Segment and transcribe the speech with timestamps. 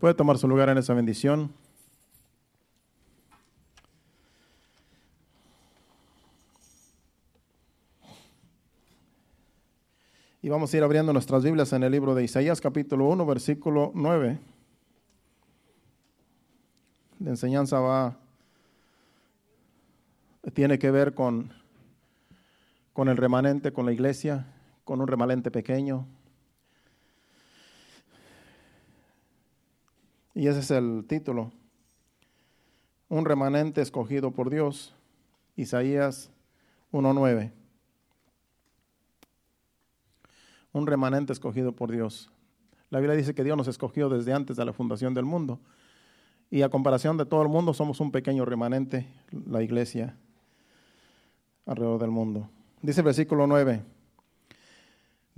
[0.00, 1.52] Puede tomar su lugar en esa bendición.
[10.40, 13.92] Y vamos a ir abriendo nuestras Biblias en el libro de Isaías capítulo 1, versículo
[13.94, 14.38] 9.
[17.18, 18.16] La enseñanza va,
[20.54, 21.52] tiene que ver con,
[22.94, 24.46] con el remanente, con la iglesia,
[24.84, 26.06] con un remanente pequeño.
[30.34, 31.52] Y ese es el título.
[33.08, 34.94] Un remanente escogido por Dios.
[35.56, 36.30] Isaías
[36.92, 37.52] 1.9.
[40.72, 42.30] un remanente escogido por Dios.
[42.90, 45.60] La Biblia dice que Dios nos escogió desde antes de la fundación del mundo.
[46.50, 50.16] Y a comparación de todo el mundo, somos un pequeño remanente, la iglesia,
[51.66, 52.48] alrededor del mundo.
[52.82, 53.84] Dice el versículo 9.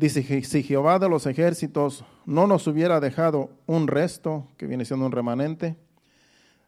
[0.03, 5.07] Dice, si Jehová de los ejércitos no nos hubiera dejado un resto, que viene siendo
[5.07, 5.77] un remanente,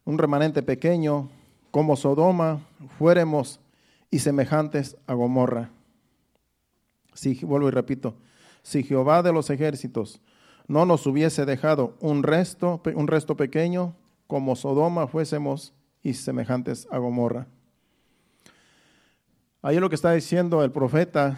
[0.05, 1.27] un remanente pequeño,
[1.69, 2.61] como Sodoma,
[2.97, 3.59] fuéramos
[4.09, 5.69] y semejantes a Gomorra.
[7.13, 8.15] Sí, vuelvo y repito,
[8.63, 10.21] si Jehová de los ejércitos
[10.69, 16.99] no nos hubiese dejado un resto, un resto pequeño, como Sodoma fuésemos y semejantes a
[16.99, 17.47] Gomorra.
[19.61, 21.37] Ahí lo que está diciendo el profeta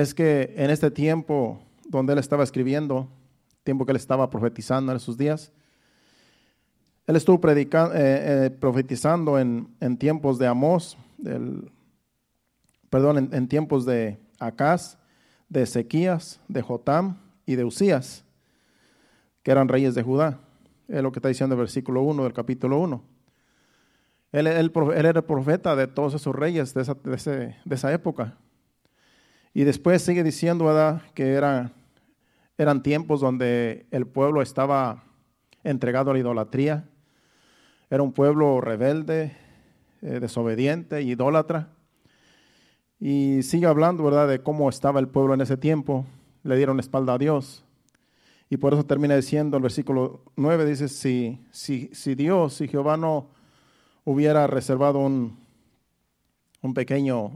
[0.00, 3.08] es que en este tiempo donde él estaba escribiendo,
[3.64, 5.50] tiempo que él estaba profetizando en esos días,
[7.06, 10.96] él estuvo predicando, eh, eh, profetizando en, tiempos de Amós,
[12.88, 14.98] perdón, en, en tiempos de Acaz
[15.48, 18.24] de Ezequías, de Jotam y de Usías,
[19.42, 20.38] que eran reyes de Judá.
[20.86, 23.02] Es lo que está diciendo el versículo 1 del capítulo 1.
[24.30, 28.36] Él, era el profeta de todos esos reyes de esa, de, esa época.
[29.54, 31.02] Y después sigue diciendo ¿verdad?
[31.14, 31.72] que era,
[32.56, 35.04] eran tiempos donde el pueblo estaba
[35.64, 36.88] entregado a la idolatría.
[37.90, 39.36] Era un pueblo rebelde,
[40.02, 41.70] eh, desobediente, idólatra.
[43.00, 46.04] Y sigue hablando, ¿verdad?, de cómo estaba el pueblo en ese tiempo.
[46.42, 47.64] Le dieron espalda a Dios.
[48.50, 52.96] Y por eso termina diciendo el versículo 9, dice, si, si, si Dios, si Jehová
[52.96, 53.30] no
[54.04, 55.38] hubiera reservado un,
[56.62, 57.30] un pequeño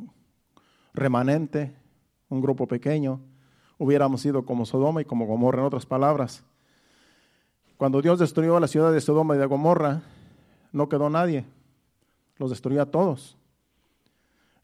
[0.94, 1.74] remanente,
[2.32, 3.20] un grupo pequeño,
[3.76, 6.42] hubiéramos sido como Sodoma y como Gomorra, en otras palabras.
[7.76, 10.00] Cuando Dios destruyó la ciudad de Sodoma y de Gomorra,
[10.72, 11.44] no quedó nadie,
[12.38, 13.36] los destruyó a todos.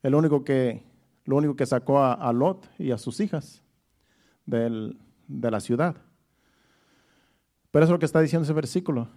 [0.02, 0.82] El único que
[1.26, 3.62] lo único que sacó a, Lot y a sus hijas
[4.46, 4.96] de
[5.28, 5.96] la ciudad.
[7.70, 9.08] Pero eso es lo que está diciendo ese versículo.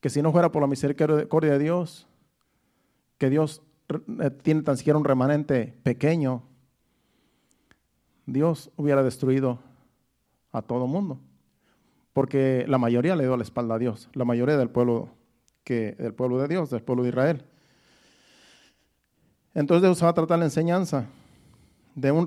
[0.00, 2.08] Que si no fuera por la misericordia de Dios,
[3.18, 3.62] que Dios
[4.20, 6.42] eh, tiene tan siquiera un remanente pequeño,
[8.32, 9.58] Dios hubiera destruido
[10.52, 11.18] a todo mundo.
[12.12, 15.10] Porque la mayoría le dio la espalda a Dios, la mayoría del pueblo,
[15.64, 17.44] que, del pueblo de Dios, del pueblo de Israel.
[19.54, 21.06] Entonces Dios va a tratar la enseñanza
[21.94, 22.24] de un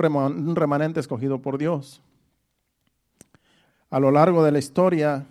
[0.56, 2.02] remanente escogido por Dios.
[3.90, 5.26] A lo largo de la historia,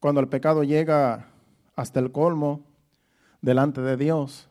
[0.00, 1.28] cuando el pecado llega
[1.76, 2.60] hasta el colmo
[3.40, 4.48] delante de Dios,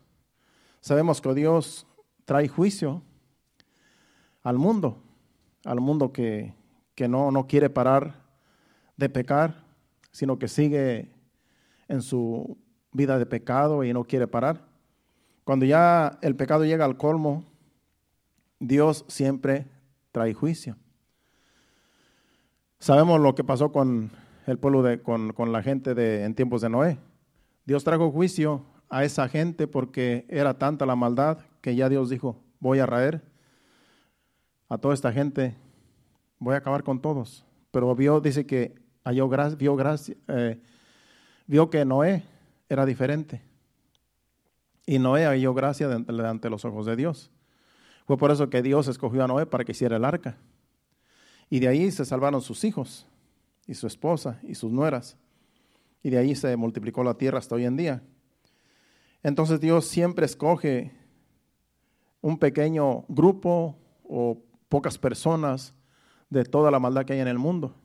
[0.80, 1.86] sabemos que Dios
[2.26, 3.02] trae juicio
[4.44, 4.98] al mundo,
[5.66, 6.54] al mundo que,
[6.96, 8.16] que no, no quiere parar
[8.98, 9.64] de pecar,
[10.12, 11.12] sino que sigue
[11.88, 12.58] en su
[12.92, 14.66] vida de pecado y no quiere parar.
[15.44, 17.44] Cuando ya el pecado llega al colmo,
[18.60, 19.68] Dios siempre
[20.12, 20.76] trae juicio.
[22.80, 24.12] Sabemos lo que pasó con
[24.48, 26.98] el pueblo de, con, la gente de, en tiempos de Noé.
[27.66, 32.38] Dios trajo juicio a esa gente porque era tanta la maldad que ya Dios dijo,
[32.60, 33.24] voy a raer
[34.72, 35.54] a toda esta gente,
[36.40, 37.44] voy a acabar con todos.
[37.72, 38.74] Pero vio, dice que
[39.04, 39.28] halló
[39.58, 40.62] vio, gracia, eh,
[41.46, 42.24] vio que Noé
[42.70, 43.42] era diferente.
[44.86, 47.30] Y Noé halló gracia ante los ojos de Dios.
[48.08, 50.38] Fue por eso que Dios escogió a Noé para que hiciera el arca.
[51.50, 53.06] Y de ahí se salvaron sus hijos,
[53.68, 55.18] y su esposa, y sus nueras.
[56.02, 58.02] Y de ahí se multiplicó la tierra hasta hoy en día.
[59.22, 60.94] Entonces Dios siempre escoge
[62.22, 63.76] un pequeño grupo
[64.06, 65.74] o pocas personas
[66.30, 67.76] de toda la maldad que hay en el mundo.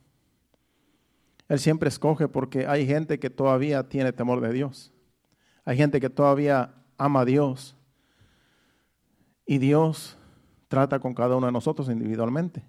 [1.48, 4.92] Él siempre escoge porque hay gente que todavía tiene temor de Dios.
[5.64, 7.76] Hay gente que todavía ama a Dios
[9.44, 10.16] y Dios
[10.68, 12.64] trata con cada uno de nosotros individualmente.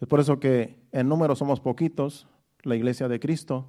[0.00, 2.28] Es por eso que en número somos poquitos,
[2.62, 3.66] la iglesia de Cristo,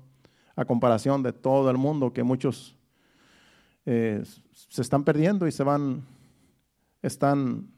[0.56, 2.78] a comparación de todo el mundo, que muchos
[3.88, 6.06] eh, se están perdiendo y se van,
[7.02, 7.75] están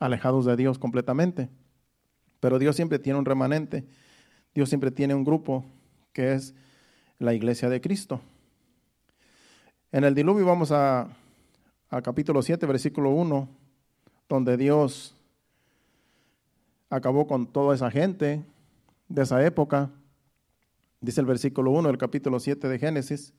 [0.00, 1.48] alejados de Dios completamente.
[2.40, 3.86] Pero Dios siempre tiene un remanente,
[4.54, 5.64] Dios siempre tiene un grupo
[6.12, 6.54] que es
[7.18, 8.20] la iglesia de Cristo.
[9.92, 11.08] En el diluvio vamos a,
[12.02, 13.48] capítulo 7, versículo 1,
[14.28, 15.14] donde Dios
[16.88, 18.42] acabó con toda esa gente
[19.08, 19.90] de esa época.
[21.00, 23.34] Dice el versículo 1 del capítulo 7 de Génesis.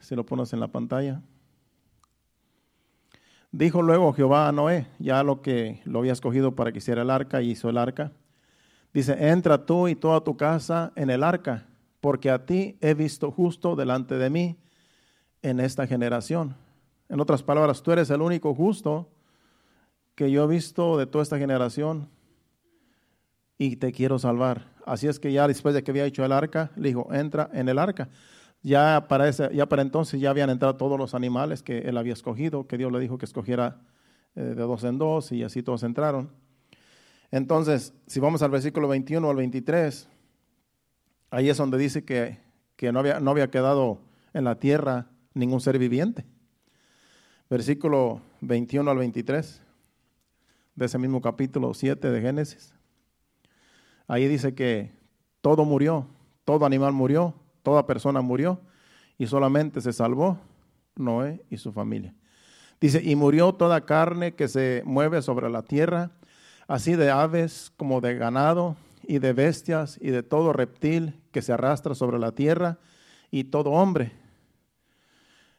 [0.00, 1.22] Si lo pones en la pantalla.
[3.52, 7.10] Dijo luego Jehová a Noé, ya lo que lo había escogido para que hiciera el
[7.10, 8.12] arca, y hizo el arca.
[8.92, 11.66] Dice, entra tú y toda tu casa en el arca,
[12.00, 14.58] porque a ti he visto justo delante de mí
[15.42, 16.56] en esta generación.
[17.08, 19.08] En otras palabras, tú eres el único justo
[20.14, 22.08] que yo he visto de toda esta generación
[23.58, 24.72] y te quiero salvar.
[24.84, 27.68] Así es que ya después de que había hecho el arca, le dijo, entra en
[27.68, 28.08] el arca.
[28.66, 32.66] Ya para, ya para entonces ya habían entrado todos los animales que él había escogido,
[32.66, 33.80] que Dios le dijo que escogiera
[34.34, 36.32] eh, de dos en dos y así todos entraron.
[37.30, 40.08] Entonces, si vamos al versículo 21 al 23,
[41.30, 42.40] ahí es donde dice que,
[42.74, 44.00] que no, había, no había quedado
[44.34, 46.24] en la tierra ningún ser viviente.
[47.48, 49.62] Versículo 21 al 23
[50.74, 52.74] de ese mismo capítulo 7 de Génesis.
[54.08, 54.90] Ahí dice que
[55.40, 56.08] todo murió,
[56.44, 58.60] todo animal murió, toda persona murió
[59.18, 60.38] y solamente se salvó
[60.94, 62.14] Noé y su familia.
[62.80, 66.12] Dice, y murió toda carne que se mueve sobre la tierra,
[66.68, 71.54] así de aves como de ganado y de bestias y de todo reptil que se
[71.54, 72.78] arrastra sobre la tierra
[73.32, 74.12] y todo hombre.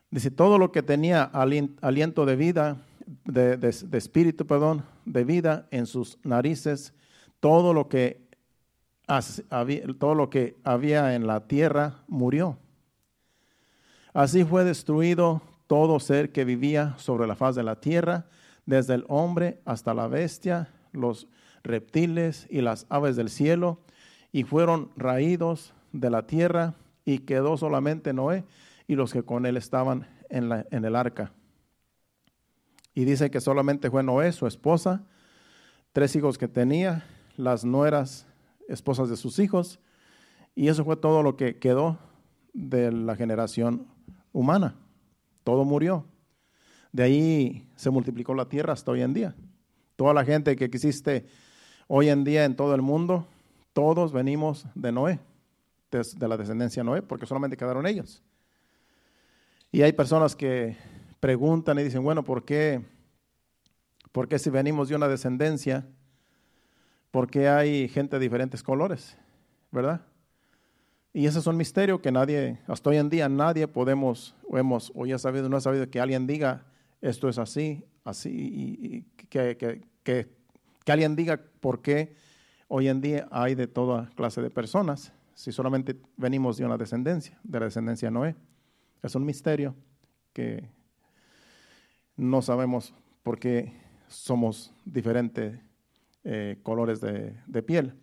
[0.09, 1.23] Dice, todo lo que tenía
[1.81, 2.77] aliento de vida,
[3.25, 6.93] de, espíritu, perdón, de vida en sus narices,
[7.41, 8.26] todo lo que
[9.99, 12.57] todo lo que había en la tierra murió.
[14.13, 18.25] Así fue destruido todo ser que vivía sobre la faz de la tierra,
[18.65, 21.27] desde el hombre hasta la bestia, los
[21.63, 23.79] reptiles y las aves del cielo,
[24.31, 26.73] y fueron raídos de la tierra,
[27.05, 28.43] y quedó solamente Noé
[28.87, 31.31] y los que con él estaban en, en el arca.
[32.93, 35.05] Y dice que solamente fue Noé, su esposa,
[35.93, 37.05] tres hijos que tenía,
[37.37, 38.26] las nueras
[38.67, 39.79] esposas de sus hijos,
[40.55, 41.99] y eso fue todo lo que quedó
[42.53, 43.87] de la generación
[44.33, 44.75] humana.
[45.43, 46.05] Todo murió.
[46.91, 49.35] De ahí se multiplicó la tierra hasta hoy en día.
[49.95, 51.27] Toda la gente que existe
[51.87, 53.27] hoy en día en todo el mundo,
[53.73, 55.19] todos venimos de Noé,
[55.91, 58.23] de, la descendencia de Noé, porque solamente quedaron ellos.
[59.71, 60.75] Y hay personas que
[61.19, 62.81] preguntan y dicen, bueno, ¿por qué,
[64.11, 65.87] ¿por qué si venimos de una descendencia
[67.11, 69.17] porque hay gente de diferentes colores,
[69.71, 70.01] ¿verdad?
[71.13, 74.91] Y ese es un misterio que nadie, hasta hoy en día nadie podemos, o hemos,
[74.93, 76.65] o ya sabido, no ha sabido que alguien diga,
[77.01, 80.27] esto es así, así, y, que, que, que,
[80.83, 82.15] que, alguien diga por qué
[82.67, 87.39] hoy en día hay de toda clase de personas, si solamente venimos de una descendencia,
[87.43, 88.35] de la descendencia de Noé.
[89.01, 89.75] Es un misterio
[90.33, 90.69] que
[92.15, 92.93] no sabemos
[93.23, 93.73] por qué
[94.07, 95.59] somos diferentes
[96.29, 97.93] eh, colores de, piel.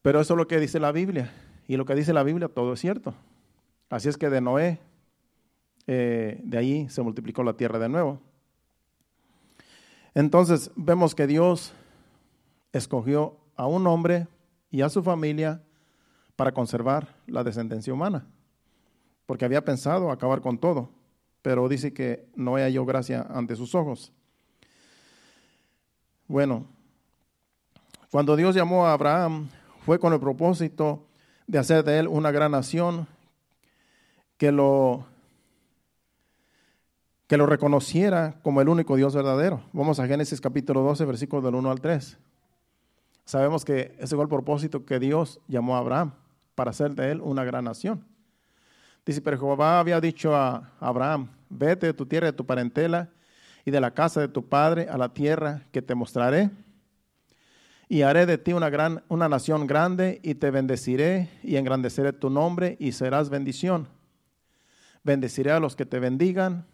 [0.00, 1.32] Pero eso es lo que dice la Biblia.
[1.66, 3.14] Y lo que dice la Biblia, todo es cierto.
[3.90, 4.78] Así es que de Noé,
[5.88, 8.20] eh, de ahí se multiplicó la tierra de nuevo.
[10.14, 11.72] Entonces vemos que Dios
[12.72, 14.28] escogió a un hombre
[14.70, 15.64] y a su familia
[16.36, 18.24] para conservar la descendencia humana,
[19.26, 20.90] porque había pensado acabar con todo,
[21.42, 24.12] pero dice que Noé halló gracia ante sus ojos.
[26.28, 26.66] Bueno,
[28.10, 29.48] cuando Dios llamó a Abraham,
[29.86, 31.06] fue con el propósito
[31.46, 33.06] de hacer de él una gran nación
[34.36, 35.06] que lo,
[37.26, 39.62] que lo reconociera como el único Dios verdadero.
[39.72, 42.18] Vamos a Génesis capítulo 12, versículos del 1 al 3.
[43.24, 46.12] Sabemos que ese fue el propósito que Dios llamó a Abraham,
[46.54, 48.04] para hacer de él una gran nación.
[49.06, 53.08] Dice, pero Jehová había dicho a Abraham, vete de tu tierra, de tu parentela
[53.68, 56.50] y de la casa de tu padre a la tierra que te mostraré.
[57.86, 62.30] Y haré de ti una, gran, una nación grande y te bendeciré y engrandeceré tu
[62.30, 63.86] nombre y serás bendición.
[65.04, 66.66] Bendeciré a los que te bendigan,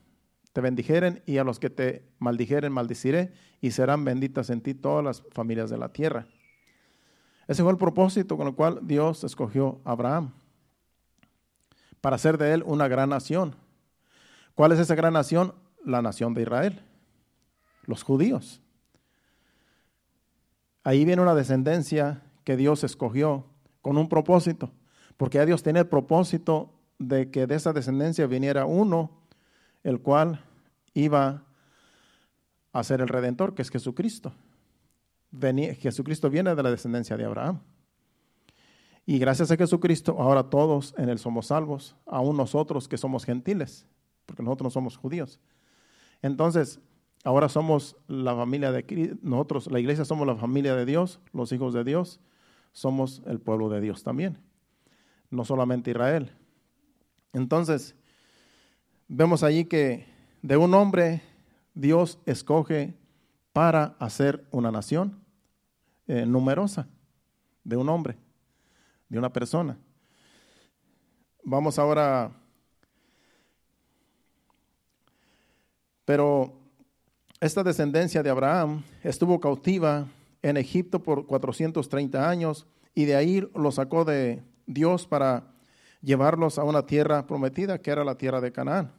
[0.53, 5.05] te bendijeren y a los que te maldijeren, maldiciré y serán benditas en ti todas
[5.05, 6.29] las familias de la tierra.
[7.49, 10.33] Ese fue el propósito con el cual Dios escogió a Abraham,
[12.01, 13.57] para hacer de él una gran nación.
[14.55, 15.55] ¿Cuál es esa gran nación?
[15.85, 16.83] La nación de Israel,
[17.87, 18.61] los judíos.
[20.83, 23.47] Ahí viene una descendencia que Dios escogió
[23.81, 24.71] con un propósito,
[25.17, 29.11] porque a Dios tiene el propósito de que de esa descendencia viniera uno,
[29.83, 30.45] el cual
[30.95, 31.45] iba
[32.73, 34.33] a ser el redentor, que es Jesucristo.
[35.79, 37.61] Jesucristo viene de la descendencia de Abraham,
[39.07, 43.87] Y gracias a Jesucristo, ahora todos en Él somos salvos, aún nosotros que somos gentiles,
[44.25, 45.41] porque nosotros no somos judíos.
[46.25, 46.81] Entonces,
[47.23, 51.75] ahora somos la familia de nosotros, la iglesia somos la familia de Dios, los hijos
[51.75, 52.19] de Dios,
[52.73, 54.39] somos el pueblo de Dios también,
[55.29, 56.33] no solamente Israel.
[57.35, 57.95] Entonces,
[59.07, 60.07] vemos allí que
[60.41, 61.21] de un hombre
[61.75, 62.95] Dios escoge
[63.53, 65.21] para hacer una nación
[66.07, 66.89] eh, numerosa,
[67.65, 68.17] de un hombre,
[69.11, 69.77] de una persona.
[71.43, 72.33] Vamos ahora,
[76.05, 76.53] pero
[77.41, 80.07] esta descendencia de Abraham estuvo cautiva
[80.43, 85.45] en Egipto por 430 años y de ahí lo sacó de Dios para
[86.01, 88.93] llevarlos a una tierra prometida, que era la tierra de Canaán.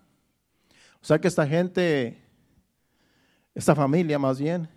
[1.01, 2.19] O sea que esta gente,
[3.53, 4.67] esta familia más bien,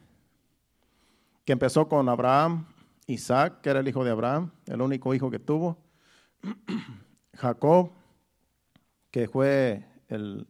[1.44, 2.66] que empezó con Abraham,
[3.06, 5.78] Isaac, que era el hijo de Abraham, el único hijo que tuvo,
[7.34, 7.90] Jacob,
[9.10, 10.46] que fue el,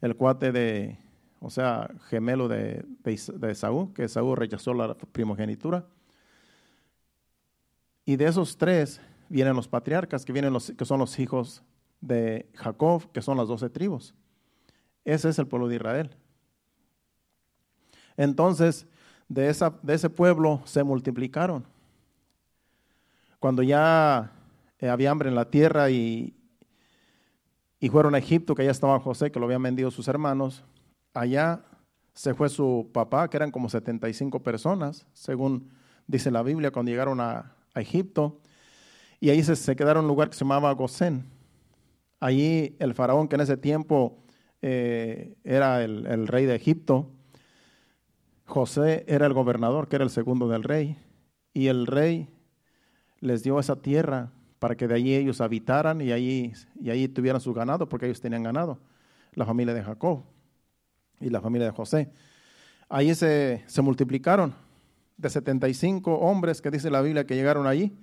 [0.00, 0.98] el cuate de,
[1.40, 5.86] o sea, gemelo de, de, Saúl, que Saúl rechazó la primogenitura.
[8.04, 11.62] Y de esos tres vienen los patriarcas, que, vienen los, que son los hijos
[12.00, 14.14] de Jacob, que son las doce tribus.
[15.04, 16.10] Ese es el pueblo de Israel.
[18.16, 18.86] Entonces,
[19.28, 21.64] de, esa, de ese pueblo se multiplicaron.
[23.38, 24.32] Cuando ya
[24.78, 26.34] eh, había hambre en la tierra y,
[27.80, 30.62] y fueron a Egipto, que allá estaba José, que lo habían vendido sus hermanos,
[31.14, 31.64] allá
[32.12, 35.70] se fue su papá, que eran como 75 personas, según
[36.06, 38.40] dice la Biblia, cuando llegaron a, Egipto.
[39.20, 41.24] Y ahí se, quedaron en un lugar que se llamaba Gosén.
[42.18, 44.18] Allí el faraón, que en ese tiempo
[44.60, 47.08] eh, era el, el rey de Egipto,
[48.44, 50.98] José era el gobernador, que era el segundo del rey,
[51.54, 52.28] y el rey
[53.20, 57.40] les dio esa tierra para que de allí ellos habitaran y allí, y allí tuvieran
[57.40, 58.78] su ganado, porque ellos tenían ganado,
[59.34, 60.22] la familia de Jacob
[61.18, 62.12] y la familia de José.
[62.88, 64.54] Ahí se, se multiplicaron,
[65.16, 67.98] de 75 hombres que dice la Biblia que llegaron allí,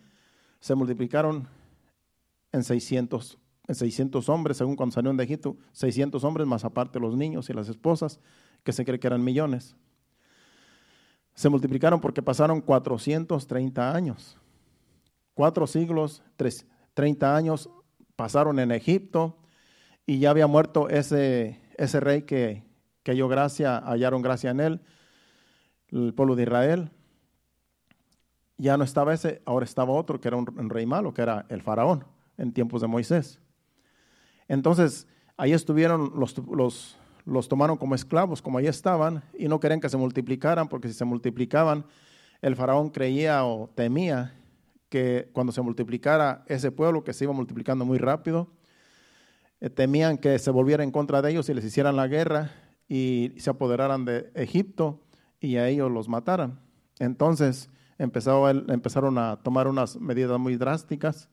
[0.59, 1.47] se multiplicaron
[2.51, 3.37] en 600,
[3.67, 7.53] en 600 hombres, según cuando salieron de Egipto, 600 hombres más aparte los niños y
[7.53, 8.19] las esposas,
[8.65, 9.77] que se cree que eran millones
[11.37, 14.35] se multiplicaron porque pasaron 430 años.
[15.37, 16.23] Cuatro siglos,
[16.95, 17.69] 30 años
[18.15, 19.37] pasaron en Egipto
[20.07, 22.63] y ya había muerto ese, rey que,
[23.05, 24.81] gracia, hallaron gracia en él,
[25.89, 26.89] el pueblo de Israel.
[28.57, 31.61] Ya no estaba ese, ahora estaba otro que era un, rey malo, que era el
[31.61, 32.03] faraón
[32.39, 33.39] en tiempos de Moisés.
[34.47, 39.81] Entonces, ahí estuvieron los, los, los tomaron como esclavos, como ahí estaban, y no querían
[39.81, 41.85] que se multiplicaran, porque si se multiplicaban,
[42.41, 44.33] el faraón creía o temía
[44.89, 48.49] que cuando se multiplicara ese pueblo, que se iba multiplicando muy rápido,
[49.59, 52.51] eh, temían que se volviera en contra de ellos y les hicieran la guerra
[52.87, 55.01] y se apoderaran de Egipto
[55.39, 56.59] y a ellos los mataran.
[56.99, 61.29] Entonces empezaron a tomar unas medidas muy drásticas,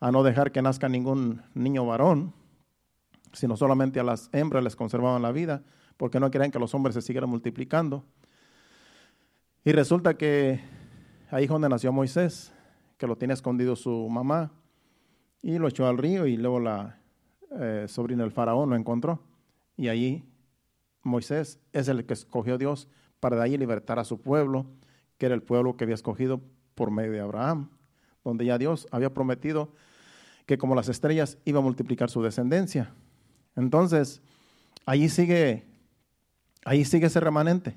[0.00, 2.32] a no dejar que nazca ningún niño varón,
[3.32, 5.62] sino solamente a las hembras les conservaban la vida,
[5.96, 8.04] porque no querían que los hombres se siguieran multiplicando.
[9.64, 10.60] Y resulta que
[11.30, 12.52] ahí es donde nació Moisés,
[12.98, 14.52] que lo tiene escondido su mamá,
[15.40, 16.98] y lo echó al río y luego la
[17.52, 19.20] eh, sobrina del faraón lo encontró.
[19.76, 20.24] Y allí
[21.02, 22.88] Moisés es el que escogió Dios
[23.20, 24.66] para de ahí libertar a su pueblo,
[25.16, 26.40] que era el pueblo que había escogido
[26.74, 27.70] por medio de Abraham,
[28.24, 29.72] donde ya Dios había prometido
[30.46, 32.92] que como las estrellas iba a multiplicar su descendencia.
[33.54, 34.22] Entonces,
[34.86, 35.66] ahí sigue,
[36.64, 37.76] ahí sigue ese remanente,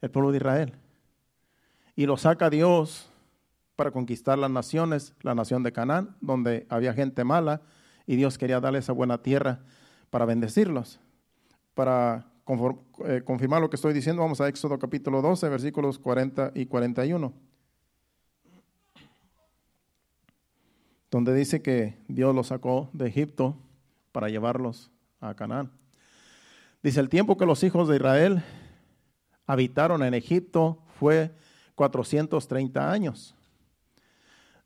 [0.00, 0.72] el pueblo de Israel.
[1.94, 3.10] Y lo saca Dios
[3.76, 7.60] para conquistar las naciones, la nación de Canaán, donde había gente mala,
[8.06, 9.60] y Dios quería darle esa buena tierra
[10.10, 10.98] para bendecirlos.
[11.74, 12.26] Para
[13.04, 17.32] eh, confirmar lo que estoy diciendo, vamos a Éxodo capítulo 12, versículos 40 y 41.
[21.10, 23.56] Donde dice que Dios los sacó de Egipto
[24.12, 24.90] para llevarlos
[25.20, 25.70] a Canaán.
[26.82, 28.42] Dice, el tiempo que los hijos de Israel
[29.46, 31.32] habitaron en Egipto fue
[31.74, 33.34] 430 años.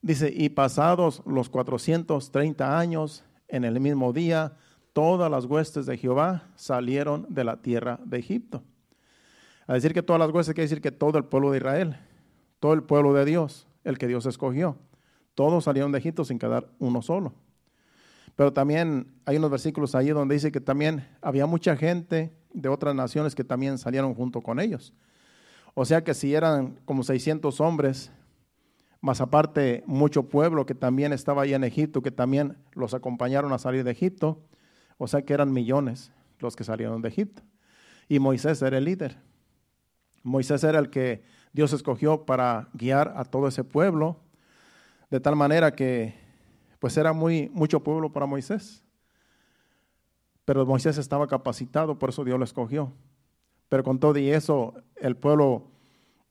[0.03, 4.57] Dice, y pasados los 430 años, en el mismo día,
[4.93, 8.63] todas las huestes de Jehová salieron de la tierra de Egipto.
[9.67, 11.97] A decir que todas las huestes quiere decir que todo el pueblo de Israel,
[12.61, 14.77] todo el pueblo de Dios, el que Dios escogió,
[15.35, 17.35] todos salieron de Egipto sin quedar uno solo.
[18.37, 22.95] Pero también hay unos versículos ahí donde dice que también había mucha gente de otras
[22.95, 24.95] naciones que también salieron junto con ellos.
[25.75, 28.11] O sea que si eran como 600 hombres,
[29.01, 33.59] más aparte mucho pueblo que también estaba ahí en Egipto, que también los acompañaron a
[33.59, 34.41] salir de Egipto,
[34.99, 37.43] o sea que eran millones los que salieron de Egipto.
[38.09, 39.19] Y Moisés era el líder.
[40.23, 44.19] Moisés era el que Dios escogió para guiar a todo ese pueblo,
[45.11, 46.15] de tal manera que
[46.79, 48.83] pues era muy mucho pueblo para Moisés.
[50.45, 52.93] Pero Moisés estaba capacitado, por eso Dios lo escogió.
[53.69, 55.69] Pero con todo y eso, el pueblo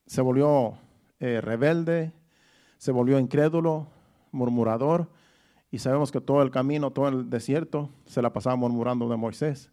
[0.05, 0.77] se volvió
[1.19, 2.11] eh, rebelde,
[2.79, 3.87] se volvió incrédulo,
[4.31, 5.09] murmurador,
[5.69, 9.69] y sabemos que todo el camino, todo el desierto, se la pasaba murmurando de Moisés.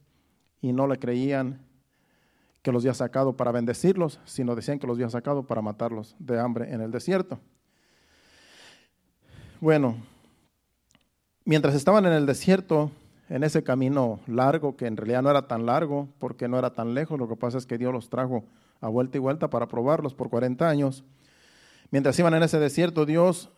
[0.60, 1.60] Y no le creían
[2.60, 6.38] que los había sacado para bendecirlos, sino decían que los había sacado para matarlos de
[6.38, 7.38] hambre en el desierto.
[9.60, 9.96] Bueno,
[11.44, 12.90] mientras estaban en el desierto,
[13.28, 16.92] en ese camino largo, que en realidad no era tan largo, porque no era tan
[16.92, 18.44] lejos, lo que pasa es que Dios los trajo
[18.80, 21.04] a vuelta y vuelta para probarlos por 40 años.
[21.90, 23.50] Mientras iban en ese desierto, Dios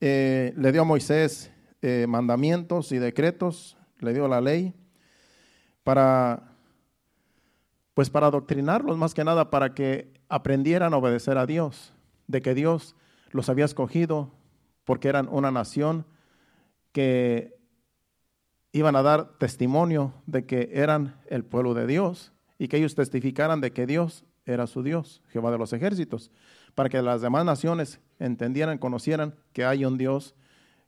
[0.00, 4.74] eh, le dio a Moisés eh, mandamientos y decretos, le dio la ley
[5.84, 6.56] para,
[7.94, 11.92] pues para adoctrinarlos más que nada, para que aprendieran a obedecer a Dios,
[12.26, 12.96] de que Dios
[13.30, 14.32] los había escogido
[14.84, 16.06] porque eran una nación
[16.92, 17.56] que
[18.72, 23.60] iban a dar testimonio de que eran el pueblo de Dios y que ellos testificaran
[23.60, 26.30] de que Dios era su Dios, Jehová de los ejércitos,
[26.74, 30.34] para que las demás naciones entendieran, conocieran que hay un Dios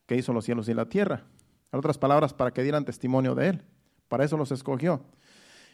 [0.07, 1.25] que hizo los cielos y la tierra.
[1.73, 3.63] En otras palabras, para que dieran testimonio de Él.
[4.09, 5.05] Para eso los escogió.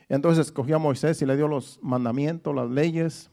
[0.08, 3.30] Entonces escogió a Moisés y le dio los mandamientos, las leyes,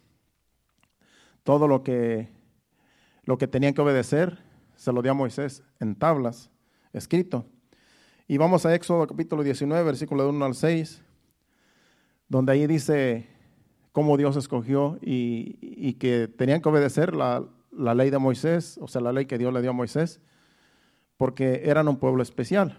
[1.43, 2.29] todo lo que,
[3.23, 4.39] lo que tenían que obedecer,
[4.75, 6.49] se lo dio a Moisés en tablas,
[6.91, 7.45] escrito.
[8.27, 11.01] Y vamos a Éxodo capítulo 19, versículo de 1 al 6,
[12.27, 13.29] donde ahí dice
[13.95, 19.13] cómo Dios escogió y, que tenían que obedecer la, ley de Moisés, o sea, la
[19.13, 20.19] ley que Dios le dio a Moisés,
[21.15, 22.77] porque eran un pueblo especial.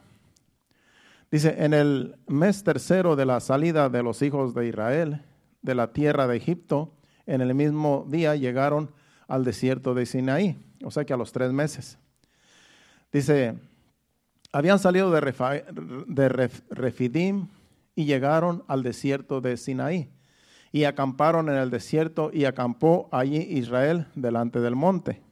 [1.31, 5.22] Dice, en el mes tercero de la salida de los hijos de Israel
[5.62, 6.92] de la tierra de Egipto,
[7.24, 8.90] en el mismo día llegaron
[9.26, 11.96] al desierto de Sinaí, o sea que a los tres meses.
[13.11, 13.55] Dice,
[14.52, 16.29] habían salido de
[16.68, 17.48] Refidim
[17.94, 20.11] y llegaron al desierto de Sinaí
[20.72, 25.22] y acamparon en el desierto y acampó allí Israel delante del monte.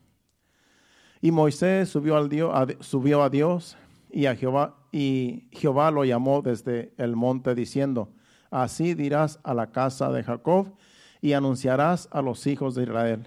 [1.21, 3.77] Y Moisés subió, Dios, a Dios
[4.11, 8.13] y a Jehová y Jehová lo llamó desde el monte diciendo,
[8.49, 10.73] así dirás a la casa de Jacob
[11.21, 13.27] y anunciarás a los hijos de Israel.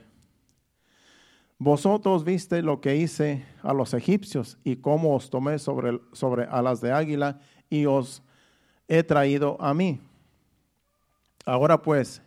[1.58, 6.80] Vosotros viste lo que hice a los egipcios y cómo os tomé sobre, sobre alas
[6.80, 8.24] de águila y os
[8.88, 10.00] he traído a mí.
[11.48, 12.22] Ahora pues,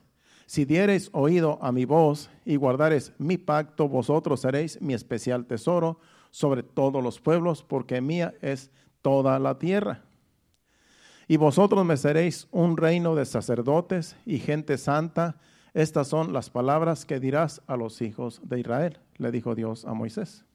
[0.47, 6.01] si diereis oído a mi voz y guardareis mi pacto, vosotros seréis mi especial tesoro
[6.31, 8.71] sobre todos los pueblos, porque mía es
[9.03, 10.05] toda la tierra.
[11.29, 15.37] Y vosotros me seréis un reino de sacerdotes y gente santa.
[15.75, 19.93] Estas son las palabras que dirás a los hijos de Israel, le dijo Dios a
[19.93, 20.47] Moisés.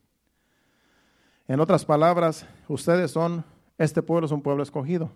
[1.47, 3.45] En otras palabras, ustedes son,
[3.77, 5.11] este pueblo es un pueblo escogido.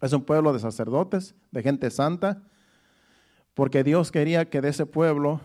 [0.00, 2.42] Es un pueblo de sacerdotes, de gente santa,
[3.54, 5.40] porque Dios quería que de ese pueblo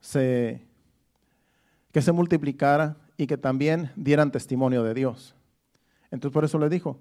[0.00, 0.64] se,
[1.92, 5.34] que se multiplicara y que también dieran testimonio de Dios.
[6.10, 6.98] Entonces por eso le dijo,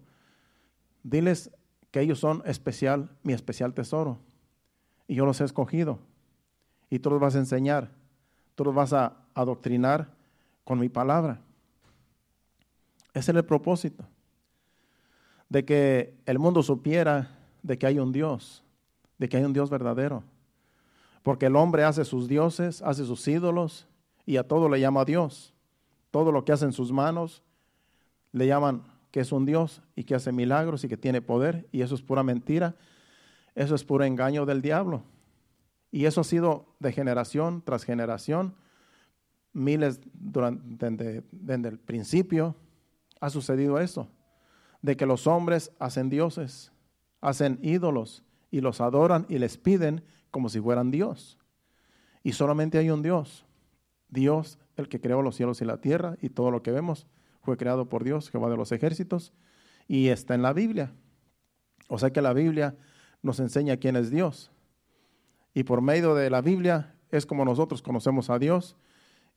[1.04, 1.52] diles
[1.91, 4.19] que ellos son especial, mi especial tesoro,
[5.08, 6.00] y yo los he escogido,
[6.89, 7.89] y tú los vas a enseñar,
[8.56, 10.10] tú los vas a adoctrinar
[10.65, 11.39] con mi palabra.
[13.13, 14.06] Ese es el propósito
[15.50, 18.64] de que el mundo supiera de que hay un Dios,
[19.18, 20.24] de que hay un Dios verdadero.
[21.24, 23.88] Porque el hombre hace sus dioses, hace sus ídolos
[24.26, 25.54] y a todo le llama Dios.
[26.12, 27.44] Todo lo que hace en sus manos
[28.32, 31.82] le llaman que es un Dios y que hace milagros y que tiene poder y
[31.82, 32.76] eso es pura mentira.
[33.56, 35.04] Eso es puro engaño del diablo.
[35.92, 38.54] Y eso ha sido de generación tras generación,
[39.52, 42.56] miles desde, desde el principio
[43.20, 44.08] ha sucedido eso
[44.82, 46.72] de que los hombres hacen dioses,
[47.22, 51.38] hacen ídolos y los adoran y les piden como si fueran Dios.
[52.24, 53.46] Y solamente hay un Dios.
[54.10, 57.08] Dios, el que creó los cielos y la tierra y todo lo que vemos
[57.42, 59.34] fue creado por Dios, Jehová de los ejércitos,
[59.88, 60.92] y está en la Biblia.
[61.88, 62.76] O sea que la Biblia
[63.22, 64.52] nos enseña quién es Dios.
[65.54, 68.78] Y por medio de la Biblia es como nosotros conocemos a Dios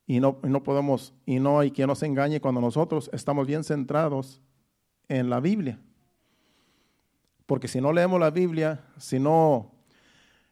[0.05, 4.41] y no, no podemos, y no hay quien nos engañe cuando nosotros estamos bien centrados
[5.07, 5.79] en la Biblia.
[7.45, 9.71] Porque si no leemos la Biblia, si no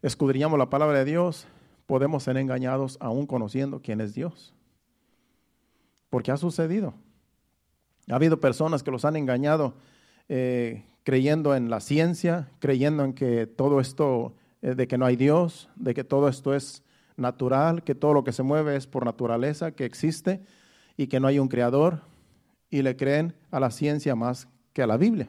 [0.01, 1.47] escudriñamos la palabra de Dios,
[1.85, 4.53] podemos ser engañados aún conociendo quién es Dios.
[6.09, 6.93] porque ha sucedido.
[8.09, 9.75] Ha habido personas que los han engañado
[10.27, 15.15] eh, creyendo en la ciencia, creyendo en que todo esto, eh, de que no hay
[15.15, 16.83] Dios, de que todo esto es
[17.15, 20.41] natural, que todo lo que se mueve es por naturaleza, que existe
[20.97, 22.01] y que no hay un creador,
[22.71, 25.27] y le creen a la ciencia más que a la Biblia.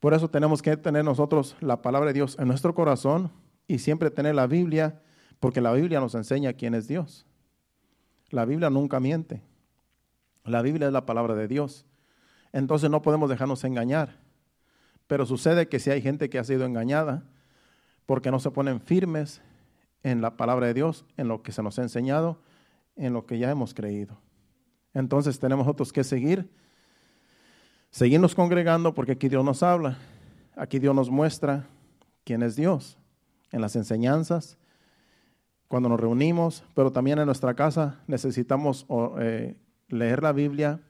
[0.00, 3.30] Por eso tenemos que tener nosotros la palabra de Dios en nuestro corazón
[3.66, 5.00] y siempre tener la Biblia,
[5.40, 7.24] porque la Biblia nos enseña quién es Dios.
[8.30, 9.42] La Biblia nunca miente.
[10.44, 11.86] La Biblia es la palabra de Dios.
[12.52, 14.18] Entonces no podemos dejarnos engañar.
[15.06, 17.24] Pero sucede que si hay gente que ha sido engañada
[18.06, 19.40] porque no se ponen firmes
[20.02, 22.40] en la palabra de Dios, en lo que se nos ha enseñado,
[22.96, 24.18] en lo que ya hemos creído.
[24.96, 26.48] Entonces tenemos otros que seguir,
[27.90, 29.98] seguirnos congregando porque aquí Dios nos habla,
[30.56, 31.66] aquí Dios nos muestra
[32.24, 32.96] quién es Dios
[33.52, 34.56] en las enseñanzas,
[35.68, 38.86] cuando nos reunimos, pero también en nuestra casa necesitamos
[39.20, 40.80] eh, leer la Biblia,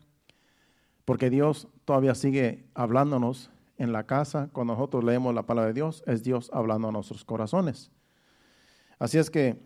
[1.04, 4.50] porque Dios todavía sigue hablándonos en la casa.
[4.52, 7.90] Cuando nosotros leemos la palabra de Dios, es Dios hablando a nuestros corazones.
[9.00, 9.60] Así es que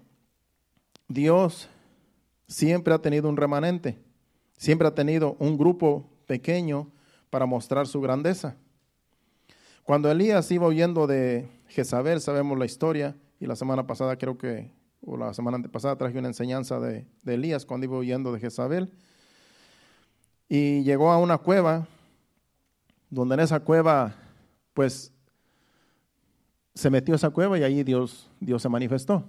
[1.09, 1.69] Dios
[2.47, 3.99] siempre ha tenido un remanente,
[4.61, 6.93] siempre ha tenido un grupo pequeño
[7.31, 8.57] para mostrar su grandeza.
[9.85, 14.71] Cuando Elías iba huyendo de Jezabel, sabemos la historia, y la semana pasada creo que,
[15.01, 18.93] o la semana pasada traje una enseñanza de, de Elías cuando iba huyendo de Jezabel,
[20.47, 21.89] y llegó a una cueva,
[23.09, 24.15] donde en esa cueva,
[24.75, 25.11] pues,
[26.75, 29.25] se metió esa cueva y ahí Dios, Dios se manifestó.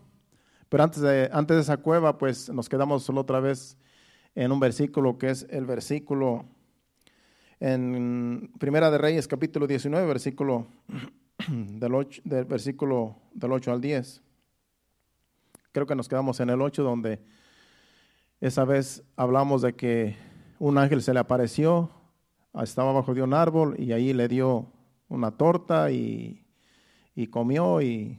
[0.68, 3.78] Pero antes de, antes de esa cueva, pues nos quedamos solo otra vez
[4.36, 6.46] en un versículo que es el versículo
[7.60, 10.68] en Primera de Reyes, capítulo 19, versículo
[11.48, 14.22] del, 8, del versículo del 8 al 10.
[15.72, 17.22] Creo que nos quedamos en el 8 donde
[18.40, 20.16] esa vez hablamos de que
[20.60, 21.92] un ángel se le apareció,
[22.62, 24.68] estaba bajo de un árbol y ahí le dio
[25.08, 26.44] una torta y,
[27.16, 28.18] y comió y,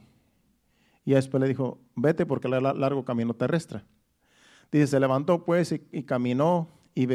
[1.03, 3.83] y después le dijo, vete porque le largo camino terrestre.
[4.73, 7.07] Dice, se levantó pues y, caminó y,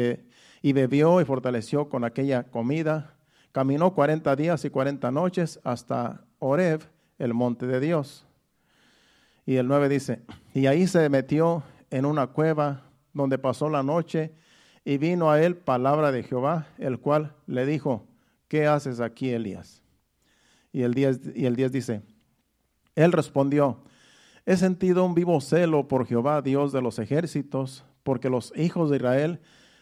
[0.61, 3.17] y bebió y fortaleció con aquella comida.
[3.51, 6.81] Caminó 40 días y 40 noches hasta Oreb,
[7.17, 8.25] el monte de Dios.
[9.45, 10.21] Y el 9 dice,
[10.53, 14.31] y ahí se metió en una cueva donde pasó la noche
[14.85, 18.07] y vino a él palabra de Jehová, el cual le dijo,
[18.47, 19.83] ¿qué haces aquí, Elías?
[20.71, 22.03] Y el 10, y el 10 dice,
[22.95, 23.83] él respondió,
[24.45, 28.97] he sentido un vivo celo por Jehová, Dios de los ejércitos, porque los hijos de
[28.97, 29.39] Israel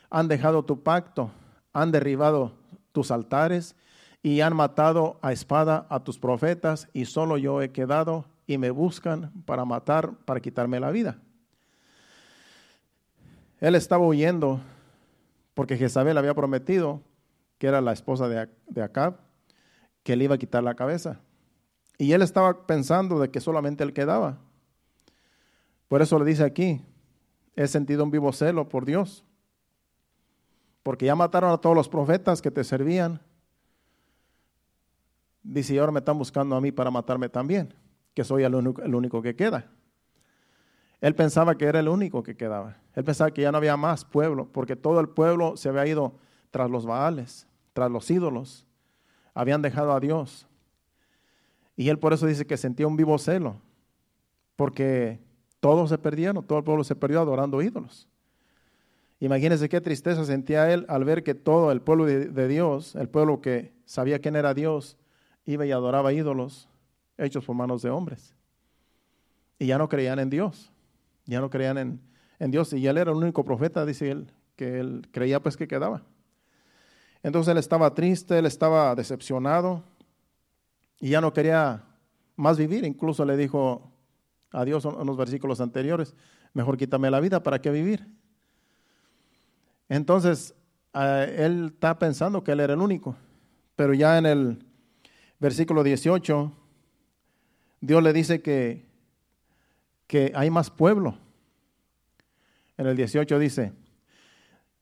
[0.09, 1.31] han dejado tu pacto,
[1.73, 2.53] han derribado
[2.91, 3.75] tus altares
[4.23, 8.71] y han matado a espada a tus profetas, y solo yo he quedado y me
[8.71, 11.19] buscan para matar, para quitarme la vida.
[13.59, 14.61] Él estaba huyendo
[15.53, 17.01] porque Jezabel había prometido,
[17.57, 19.17] que era la esposa de, Acab,
[20.03, 21.19] que le iba a quitar la cabeza.
[21.97, 24.37] Y él estaba pensando de que solamente él quedaba.
[25.87, 26.81] Por eso le dice aquí,
[27.55, 29.25] he sentido un vivo celo por Dios.
[30.83, 33.21] Porque ya mataron a todos los profetas que te servían.
[35.43, 37.73] Dice, y ahora me están buscando a mí para matarme también,
[38.13, 39.71] que soy el único, el único que queda.
[40.99, 42.77] Él pensaba que era el único que quedaba.
[42.95, 46.15] Él pensaba que ya no había más pueblo, porque todo el pueblo se había ido
[46.51, 48.65] tras los baales, tras los ídolos.
[49.33, 50.47] Habían dejado a Dios.
[51.75, 53.61] Y él por eso dice que sentía un vivo celo,
[54.55, 55.19] porque
[55.59, 58.07] todos se perdieron, todo el pueblo se perdió adorando ídolos.
[59.19, 63.41] Imagínense qué tristeza sentía él al ver que todo el pueblo de, Dios, el pueblo
[63.41, 64.97] que sabía quién era Dios,
[65.45, 66.69] iba y adoraba ídolos
[67.17, 68.35] hechos por manos de hombres.
[69.57, 70.71] Y ya no creían en Dios,
[71.25, 72.01] ya no creían en,
[72.37, 72.71] en Dios.
[72.73, 76.03] Y él era el único profeta, dice él, que él creía pues que quedaba.
[77.23, 79.83] Entonces él estaba triste, él estaba decepcionado
[80.99, 81.83] y ya no quería
[82.35, 82.85] más vivir.
[82.85, 83.91] Incluso le dijo
[84.51, 86.15] a Dios en los versículos anteriores,
[86.53, 88.07] mejor quítame la vida, ¿para qué vivir?
[89.89, 90.53] Entonces,
[90.93, 93.15] él está pensando que él era el único,
[93.75, 94.65] pero ya en el
[95.39, 96.51] versículo 18,
[97.81, 98.85] Dios le dice que,
[100.07, 101.17] que hay más pueblo.
[102.77, 103.73] En el 18 dice,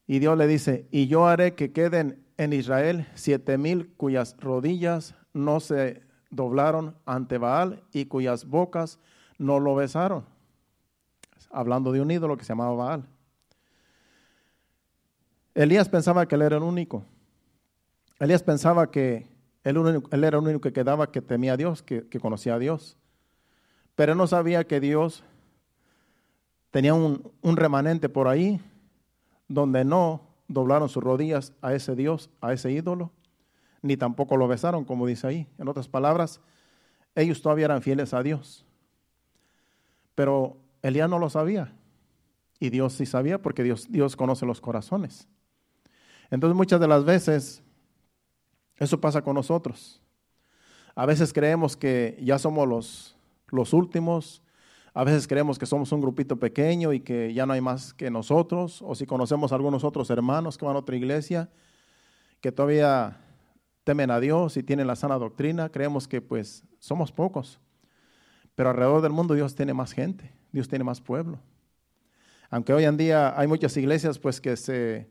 [0.08, 5.16] y Dios le dice, y yo haré que queden en Israel siete mil cuyas rodillas
[5.34, 9.00] no se doblaron ante Baal y cuyas bocas
[9.38, 10.26] no lo besaron.
[11.52, 13.06] Hablando de un ídolo que se llamaba Baal.
[15.54, 17.04] Elías pensaba que él era el único.
[18.20, 19.28] Elías pensaba que
[19.64, 19.78] él,
[20.12, 22.98] era el único que quedaba que temía a Dios, que, conocía a Dios.
[23.96, 25.24] Pero no sabía que Dios
[26.72, 28.60] tenía un, un remanente por ahí
[29.48, 33.12] donde no doblaron sus rodillas a ese Dios, a ese ídolo,
[33.82, 35.48] ni tampoco lo besaron, como dice ahí.
[35.58, 36.42] En otras palabras,
[37.16, 38.65] ellos todavía eran fieles a Dios.
[40.16, 41.74] Pero Elías no lo sabía.
[42.60, 45.28] Y Dios sí sabía porque Dios, Dios conoce los corazones.
[46.32, 47.62] Entonces muchas de las veces
[48.78, 50.02] eso pasa con nosotros.
[50.96, 53.18] A veces creemos que ya somos los,
[53.50, 54.42] los últimos,
[54.94, 58.10] a veces creemos que somos un grupito pequeño y que ya no hay más que
[58.10, 61.50] nosotros, o si conocemos a algunos otros hermanos que van a otra iglesia,
[62.40, 63.22] que todavía
[63.84, 67.60] temen a Dios y tienen la sana doctrina, creemos que pues somos pocos.
[68.56, 71.40] Pero alrededor del mundo Dios tiene más gente, Dios tiene más pueblo.
[72.50, 75.10] Aunque hoy en día hay muchas iglesias pues que se,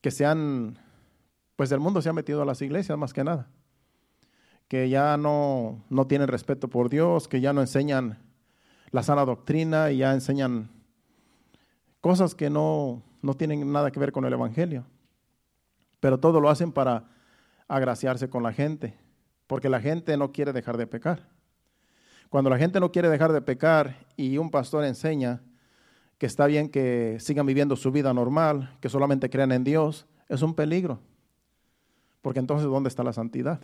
[0.00, 0.78] que se han,
[1.56, 3.48] pues el mundo se ha metido a las iglesias más que nada,
[4.66, 8.18] que ya no, no tienen respeto por Dios, que ya no enseñan
[8.90, 10.70] la sana doctrina y ya enseñan
[12.00, 14.86] cosas que no, no tienen nada que ver con el Evangelio.
[16.00, 17.10] Pero todo lo hacen para
[17.66, 18.96] agraciarse con la gente,
[19.46, 21.28] porque la gente no quiere dejar de pecar.
[22.28, 25.40] Cuando la gente no quiere dejar de pecar y un pastor enseña
[26.18, 30.42] que está bien que sigan viviendo su vida normal, que solamente crean en Dios, es
[30.42, 31.00] un peligro.
[32.20, 33.60] Porque entonces, ¿dónde está la santidad?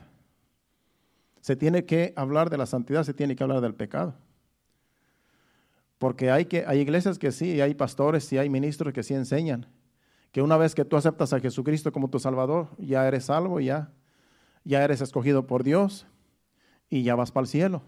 [1.41, 4.15] Se tiene que hablar de la santidad, se tiene que hablar del pecado.
[5.99, 9.67] Porque hay, que, hay iglesias que sí, hay pastores y hay ministros que sí enseñan
[10.33, 13.93] que una vez que tú aceptas a Jesucristo como tu Salvador, ya eres salvo, ya,
[14.65, 16.07] ya eres escogido por Dios
[16.91, 17.83] y ya vas para el cielo.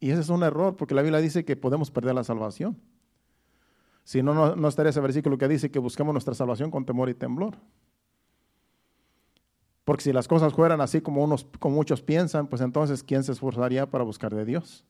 [0.00, 2.76] Y ese es un error, porque la Biblia dice que podemos perder la salvación.
[4.02, 7.14] Si no, no, estaría ese versículo que dice que busquemos nuestra salvación con temor y
[7.14, 7.56] temblor.
[9.84, 13.90] Porque si las cosas fueran así como, unos, muchos piensan, pues entonces, ¿quién se esforzaría
[13.90, 14.84] para buscar de Dios?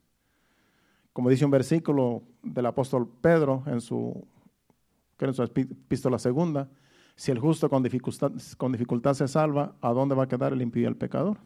[1.13, 4.27] como dice un versículo del apóstol Pedro en su,
[5.19, 6.71] en su epístola segunda,
[7.17, 10.87] si el justo con dificultad, se salva, ¿a dónde va a quedar el impío y
[10.87, 11.39] el pecador?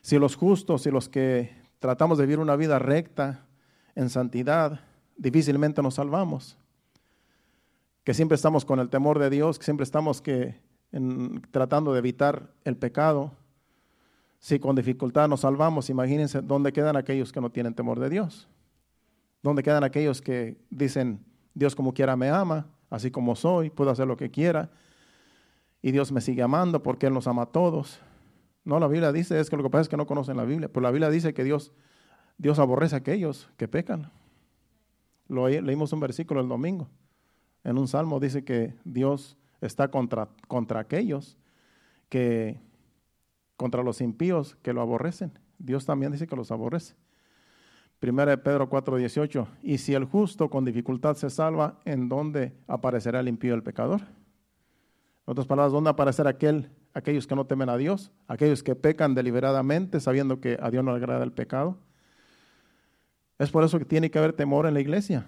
[0.00, 3.44] Si los justos y los que tratamos de vivir una vida recta,
[3.94, 4.80] en santidad,
[5.16, 6.56] difícilmente nos salvamos.
[8.04, 10.60] Que siempre estamos con el temor de Dios, que siempre estamos que,
[11.50, 13.32] tratando de evitar el pecado,
[14.38, 18.48] si con dificultad nos salvamos, imagínense dónde quedan aquellos que no tienen temor de Dios.
[19.42, 24.06] ¿Dónde quedan aquellos que dicen, Dios como quiera me ama, así como soy, puedo hacer
[24.06, 24.70] lo que quiera,
[25.82, 28.00] y Dios me sigue amando porque Él nos ama a todos?
[28.68, 30.68] No, la Biblia dice, es que lo que pasa es que no conocen la Biblia,
[30.68, 31.72] pero la Biblia dice que Dios,
[32.36, 34.12] Dios aborrece a aquellos que pecan.
[35.26, 36.86] Lo, leímos un versículo el domingo.
[37.64, 41.38] En un salmo dice que Dios está contra, contra aquellos
[42.10, 42.60] que
[43.56, 45.38] contra los impíos que lo aborrecen.
[45.58, 46.94] Dios también dice que los aborrece.
[48.00, 49.48] Primera de Pedro 4:18.
[49.62, 54.02] Y si el justo con dificultad se salva, ¿en dónde aparecerá el impío el pecador?
[54.02, 58.10] En otras palabras, ¿dónde aparecerá aquel, aquellos que no temen a Dios?
[58.26, 61.78] Aquellos que pecan deliberadamente sabiendo que a Dios no le agrada el pecado.
[63.38, 65.26] Es por eso que tiene que haber temor en la iglesia.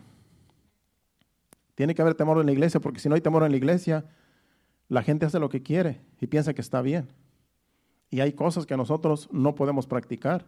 [1.75, 4.05] Tiene que haber temor en la iglesia, porque si no hay temor en la iglesia,
[4.89, 7.09] la gente hace lo que quiere y piensa que está bien.
[8.11, 10.45] Y hay cosas que nosotros no podemos practicar.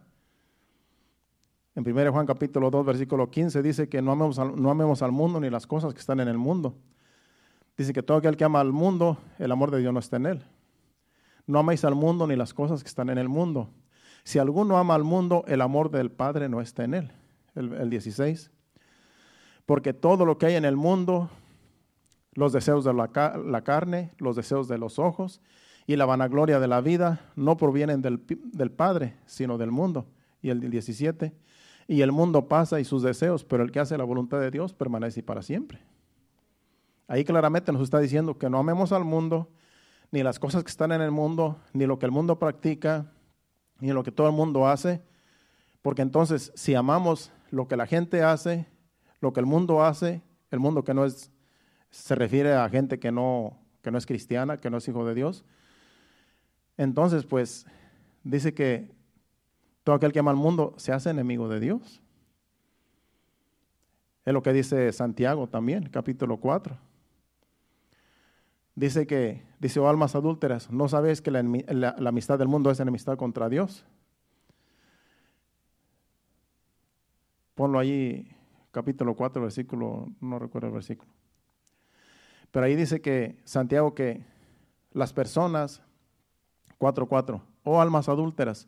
[1.75, 5.11] En 1 Juan capítulo 2, versículo 15 dice que no amemos, al, no amemos al
[5.11, 6.75] mundo ni las cosas que están en el mundo.
[7.77, 10.25] Dice que todo aquel que ama al mundo, el amor de Dios no está en
[10.27, 10.43] él.
[11.45, 13.69] No améis al mundo ni las cosas que están en el mundo.
[14.23, 17.11] Si alguno ama al mundo, el amor del Padre no está en él.
[17.55, 18.51] El, 16.
[19.65, 21.29] Porque todo lo que hay en el mundo,
[22.33, 23.09] los deseos de la,
[23.45, 25.41] la carne, los deseos de los ojos
[25.85, 30.07] y la vanagloria de la vida no provienen del, Padre, sino del mundo.
[30.41, 31.33] Y el 17,
[31.87, 34.73] y el mundo pasa y sus deseos, pero el que hace la voluntad de Dios
[34.73, 35.79] permanece para siempre.
[37.07, 39.49] Ahí claramente nos está diciendo que no amemos al mundo,
[40.13, 43.11] ni las cosas que están en el mundo, ni lo que el mundo practica,
[43.79, 45.01] ni lo que todo el mundo hace,
[45.81, 48.67] porque entonces si amamos lo que la gente hace,
[49.21, 50.21] lo que el mundo hace,
[50.51, 51.31] el mundo que no es,
[51.89, 55.15] se refiere a gente que no, que no es cristiana, que no es hijo de
[55.15, 55.45] Dios,
[56.77, 57.65] entonces, pues,
[58.23, 58.91] dice que
[59.83, 62.03] todo aquel que ama al mundo se hace enemigo de Dios.
[64.25, 66.92] Es lo que dice Santiago también, capítulo 4.
[68.75, 73.17] Dice que, dice, oh almas adúlteras, ¿no sabéis que la, amistad del mundo es enemistad
[73.17, 73.85] contra Dios?
[77.53, 78.35] Ponlo ahí,
[78.71, 81.11] capítulo 4, versículo, no recuerdo el versículo.
[82.49, 84.25] Pero ahí dice que Santiago que
[84.91, 85.83] las personas
[86.79, 87.41] 4.4.
[87.63, 88.67] Oh almas adúlteras,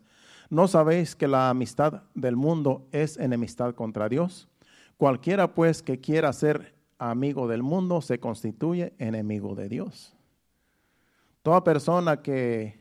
[0.50, 4.48] ¿no sabéis que la amistad del mundo es enemistad contra Dios?
[4.96, 10.14] Cualquiera pues que quiera ser amigo del mundo se constituye enemigo de Dios.
[11.42, 12.78] Toda persona que,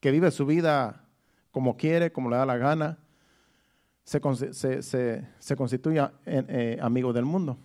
[0.00, 1.04] que vive su vida
[1.50, 2.98] como quiere, como le da la gana,
[4.04, 4.20] se,
[5.56, 7.56] constituye eh, amigo del mundo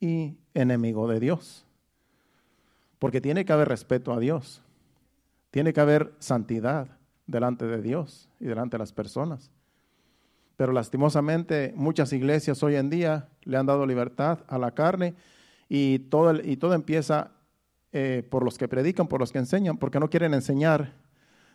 [0.00, 1.66] y enemigo de Dios.
[2.98, 4.62] Porque tiene que haber respeto a Dios.
[5.50, 6.88] Tiene que haber santidad
[7.26, 9.50] delante de Dios y delante de las personas.
[10.56, 15.14] Pero lastimosamente muchas iglesias hoy en día le han dado libertad a la carne
[15.68, 17.32] y todo, y todo empieza
[17.92, 20.94] eh, por los que predican, por los que enseñan, porque no quieren enseñar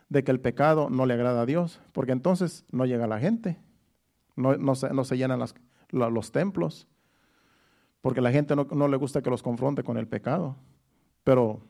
[0.10, 3.60] de que el pecado no le agrada a Dios, porque entonces no llega la gente,
[4.36, 5.44] no, se, llenan
[5.90, 6.88] los templos,
[8.02, 10.56] porque la gente no, no le gusta que los confronte con el pecado.
[11.24, 11.62] Pero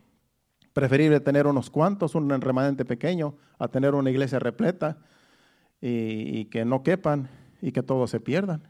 [0.74, 4.98] preferible tener unos cuantos, un remanente pequeño, a tener una iglesia repleta
[5.82, 7.30] y, que no quepan
[7.62, 8.68] y que todos se pierdan.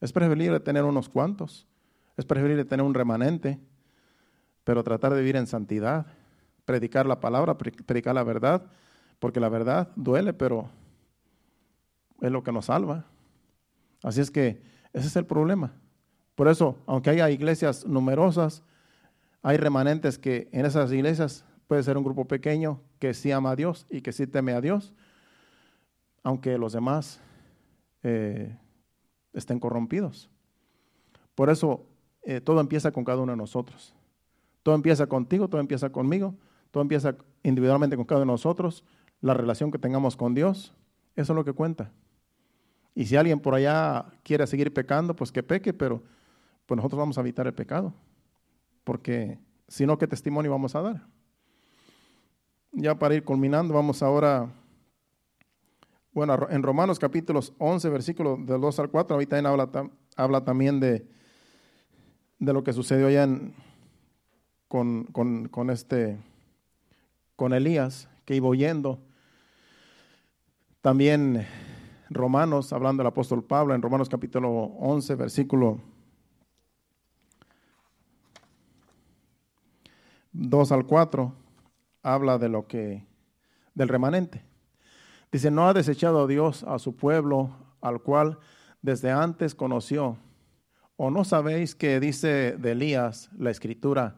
[0.00, 1.66] Es preferible tener unos cuantos,
[2.16, 3.58] es preferible tener un remanente,
[4.64, 6.06] pero tratar de vivir en santidad,
[6.64, 8.66] predicar la palabra, predicar la verdad,
[9.18, 10.68] porque la verdad duele, pero
[12.20, 13.06] es lo que nos salva.
[14.02, 15.72] Así es que ese es el problema.
[16.34, 18.62] Por eso, aunque haya iglesias numerosas,
[19.42, 23.56] hay remanentes que en esas iglesias puede ser un grupo pequeño que sí ama a
[23.56, 24.94] Dios y que sí teme a Dios,
[26.22, 27.20] aunque los demás
[28.02, 28.56] eh,
[29.32, 30.30] estén corrompidos.
[31.34, 31.86] Por eso
[32.22, 33.94] eh, todo empieza con cada uno de nosotros.
[34.62, 36.34] Todo empieza contigo, todo empieza conmigo,
[36.70, 38.84] todo empieza individualmente con cada uno de nosotros.
[39.20, 40.74] La relación que tengamos con Dios,
[41.16, 41.90] eso es lo que cuenta.
[42.94, 46.02] Y si alguien por allá quiere seguir pecando, pues que peque, pero
[46.66, 47.94] pues nosotros vamos a evitar el pecado.
[48.84, 51.06] Porque si no, ¿qué testimonio vamos a dar?
[52.72, 54.50] Ya para ir culminando, vamos ahora
[56.18, 59.70] bueno, en Romanos capítulos 11, versículos del 2 al 4, ahorita habla,
[60.16, 61.06] habla también de,
[62.40, 63.28] de lo que sucedió allá
[64.66, 66.18] con, con, este,
[67.36, 68.98] con Elías, que iba oyendo.
[70.80, 71.46] También
[72.10, 75.80] Romanos, hablando del apóstol Pablo, en Romanos capítulo 11, versículo
[80.32, 81.32] 2 al 4,
[82.02, 83.06] habla de lo que,
[83.72, 84.47] del remanente.
[85.30, 88.38] Dice, no ha desechado Dios a su pueblo, al cual
[88.82, 90.16] desde antes conoció.
[90.96, 94.16] ¿O no sabéis que dice de Elías la escritura,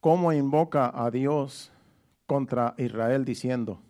[0.00, 1.72] cómo invoca a Dios
[2.26, 3.80] contra Israel diciendo,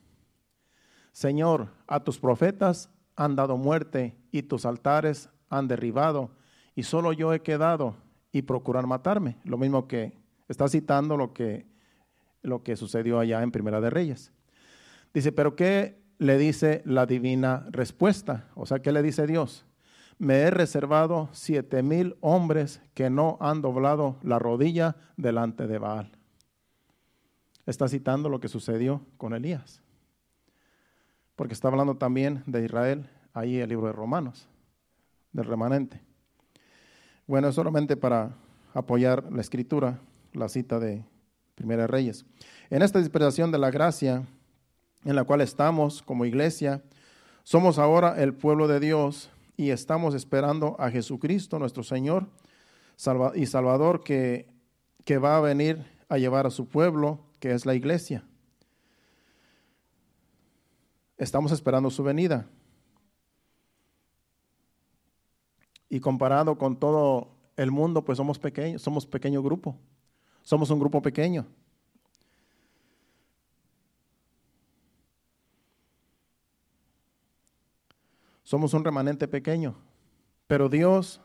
[1.12, 6.30] Señor, a tus profetas han dado muerte y tus altares han derribado
[6.74, 7.96] y solo yo he quedado
[8.32, 9.38] y procurar matarme.
[9.44, 10.16] Lo mismo que
[10.48, 11.66] está citando lo que,
[12.42, 14.32] lo que sucedió allá en Primera de Reyes.
[15.12, 18.46] Dice, pero ¿qué le dice la divina respuesta.
[18.54, 19.64] O sea, ¿qué le dice Dios?
[20.18, 26.12] Me he reservado siete mil hombres que no han doblado la rodilla delante de Baal.
[27.64, 29.82] Está citando lo que sucedió con Elías.
[31.36, 34.46] Porque está hablando también de Israel, ahí el libro de Romanos,
[35.32, 36.02] del remanente.
[37.26, 38.32] Bueno, es solamente para
[38.74, 40.00] apoyar la escritura,
[40.34, 41.02] la cita de
[41.54, 42.26] Primera Reyes.
[42.68, 44.26] En esta dispersación de la gracia,
[45.04, 46.82] en la cual estamos como iglesia.
[47.42, 52.26] Somos ahora el pueblo de Dios y estamos esperando a Jesucristo, nuestro Señor
[53.34, 54.46] y Salvador, que,
[55.04, 58.24] que va a venir a llevar a su pueblo, que es la iglesia.
[61.16, 62.46] Estamos esperando su venida.
[65.88, 69.76] Y comparado con todo el mundo, pues somos pequeños, somos pequeño grupo.
[70.42, 71.46] Somos un grupo pequeño.
[78.50, 79.76] Somos un remanente pequeño,
[80.48, 81.20] pero Dios,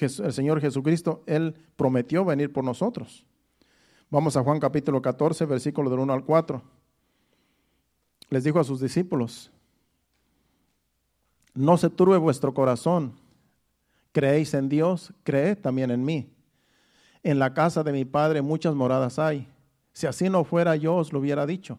[0.00, 3.26] el Señor Jesucristo, Él prometió venir por nosotros.
[4.08, 6.62] Vamos a Juan capítulo 14, versículo del 1 al 4.
[8.30, 9.52] Les dijo a sus discípulos,
[11.52, 13.12] no se turbe vuestro corazón,
[14.12, 16.32] creéis en Dios, creed también en mí.
[17.22, 19.46] En la casa de mi Padre muchas moradas hay.
[19.92, 21.78] Si así no fuera, yo os lo hubiera dicho.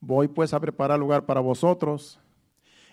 [0.00, 2.18] Voy pues a preparar lugar para vosotros.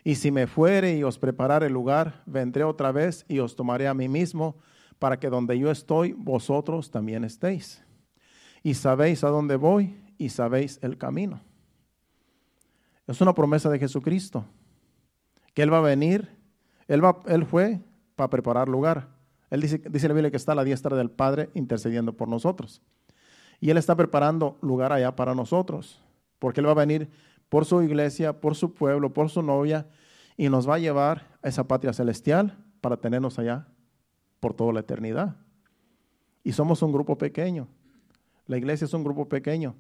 [0.03, 3.93] Y si me fuere y os preparare lugar, vendré otra vez y os tomaré a
[3.93, 4.57] mí mismo,
[4.99, 7.83] para que donde yo estoy, vosotros también estéis.
[8.63, 11.41] Y sabéis a dónde voy y sabéis el camino.
[13.07, 14.45] Es una promesa de Jesucristo,
[15.53, 16.29] que Él va a venir,
[16.87, 17.81] Él, va, él fue
[18.15, 19.09] para preparar lugar.
[19.49, 22.81] Él dice, dice la Biblia que está a la diestra del Padre intercediendo por nosotros.
[23.59, 26.01] Y Él está preparando lugar allá para nosotros,
[26.39, 27.09] porque Él va a venir
[27.53, 29.85] por su iglesia, por su pueblo, por su novia,
[30.37, 33.67] y nos va a llevar a esa patria celestial para tenernos allá
[34.39, 35.35] por toda la eternidad.
[36.43, 37.67] Y somos un grupo pequeño.
[38.47, 39.75] La iglesia es un grupo pequeño.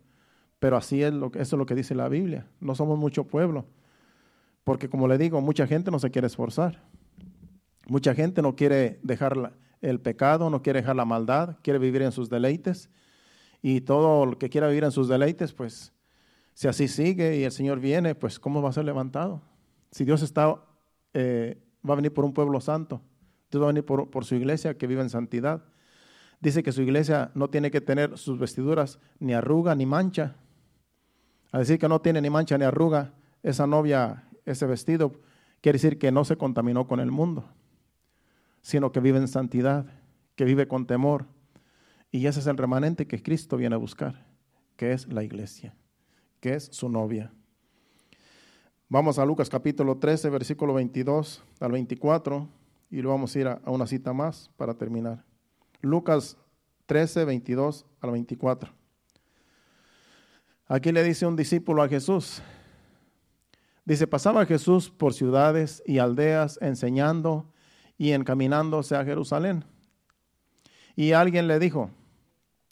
[0.59, 2.45] Pero así es lo que, eso es lo que dice la Biblia.
[2.59, 3.65] No somos mucho pueblo.
[4.63, 6.79] Porque como le digo, mucha gente no se quiere esforzar.
[7.87, 12.11] Mucha gente no quiere dejar el pecado, no quiere dejar la maldad, quiere vivir en
[12.11, 12.91] sus deleites.
[13.63, 15.92] Y todo el que quiera vivir en sus deleites, pues
[16.53, 19.41] si así sigue y el Señor viene, pues ¿cómo va a ser levantado?
[19.91, 20.55] Si Dios está,
[21.13, 23.01] eh, va a venir por un pueblo santo,
[23.49, 25.63] Dios va a venir por, su iglesia que vive en santidad.
[26.39, 30.35] Dice que su iglesia no tiene que tener sus vestiduras ni arruga ni mancha.
[31.51, 35.13] A decir que no tiene ni mancha ni arruga, esa novia, ese vestido,
[35.61, 37.45] quiere decir que no se contaminó con el mundo,
[38.61, 39.85] sino que vive en santidad,
[40.35, 41.27] que vive con temor.
[42.11, 44.25] Y ese es el remanente que Cristo viene a buscar,
[44.75, 45.75] que es la iglesia
[46.43, 47.31] que es su novia.
[48.89, 52.49] Vamos a Lucas capítulo 13, versículo 22 al 24,
[52.91, 55.23] y luego vamos a ir a, una cita más para terminar.
[55.79, 56.35] Lucas
[56.85, 58.73] 13, 22 al 24.
[60.67, 62.41] Aquí le dice un discípulo a Jesús.
[63.85, 67.49] Dice, pasaba Jesús por ciudades y aldeas enseñando
[67.97, 69.63] y encaminándose a Jerusalén.
[70.97, 71.89] Y alguien le dijo,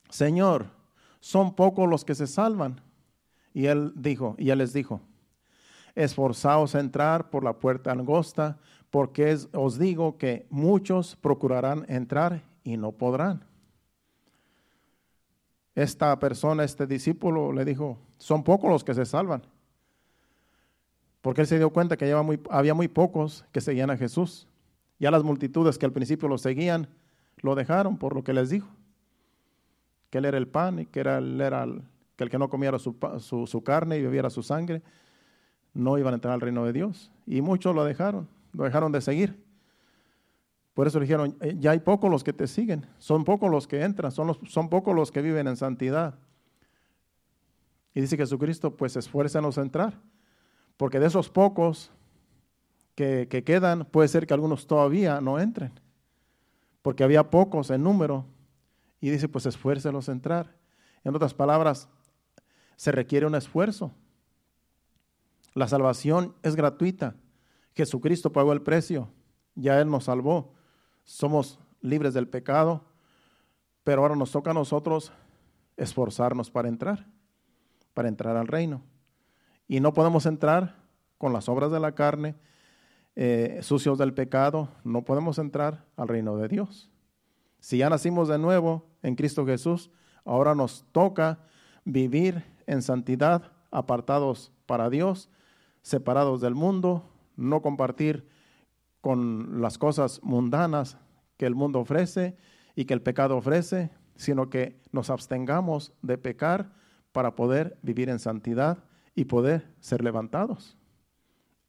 [0.10, 0.66] Señor,
[1.22, 2.82] son pocos los que se salvan.
[3.54, 5.02] Y él dijo, y él les dijo,
[5.96, 8.58] esforzaos a entrar por la puerta angosta,
[8.90, 13.44] porque os digo que muchos procurarán entrar y no podrán.
[15.76, 19.42] Esta persona, este discípulo, le dijo, son pocos los que se salvan.
[21.22, 24.48] Porque él se dio cuenta que había muy, había muy pocos que seguían a Jesús.
[25.00, 26.88] Ya las multitudes que al principio lo seguían,
[27.38, 28.68] lo dejaron por lo que les dijo.
[30.10, 31.84] Que él era el pan y que era, él era el,
[32.22, 34.84] que el que no comiera su, carne y bebiera su sangre,
[35.74, 37.12] no iban a entrar al reino de Dios.
[37.26, 39.44] Y muchos lo dejaron, lo dejaron de seguir.
[40.76, 43.82] Por eso dijeron, eh, ya hay pocos los que te siguen, son pocos los que
[43.82, 46.14] entran, son, son pocos los que viven en santidad.
[47.96, 50.00] Y dice Jesucristo, pues esfuérzanos a entrar,
[50.78, 51.92] porque de esos pocos
[52.94, 55.72] que, que quedan, puede ser que algunos todavía no entren,
[56.84, 58.26] porque había pocos en número.
[59.02, 60.56] Y dice, pues esfuérzanos a entrar.
[61.04, 61.90] En otras palabras,
[62.82, 63.92] se requiere un esfuerzo.
[65.54, 67.14] La salvación es gratuita.
[67.76, 69.08] Jesucristo pagó el precio.
[69.54, 70.56] Ya Él nos salvó.
[71.04, 72.84] Somos libres del pecado.
[73.84, 75.14] Pero ahora nos toca a nosotros
[75.78, 77.06] esforzarnos para entrar,
[77.94, 78.82] para entrar al reino.
[79.68, 80.76] Y no podemos entrar
[81.20, 82.34] con las obras de la carne,
[83.16, 84.70] eh, sucios del pecado.
[84.84, 86.90] No podemos entrar al reino de Dios.
[87.60, 89.92] Si ya nacimos de nuevo en Cristo Jesús,
[90.26, 91.46] ahora nos toca
[91.86, 95.30] vivir en santidad, apartados para Dios,
[95.82, 98.28] separados del mundo, no compartir
[99.02, 100.98] con las cosas mundanas
[101.38, 102.38] que el mundo ofrece
[102.76, 106.72] y que el pecado ofrece, sino que nos abstengamos de pecar
[107.12, 108.84] para poder vivir en santidad
[109.16, 110.78] y poder ser levantados.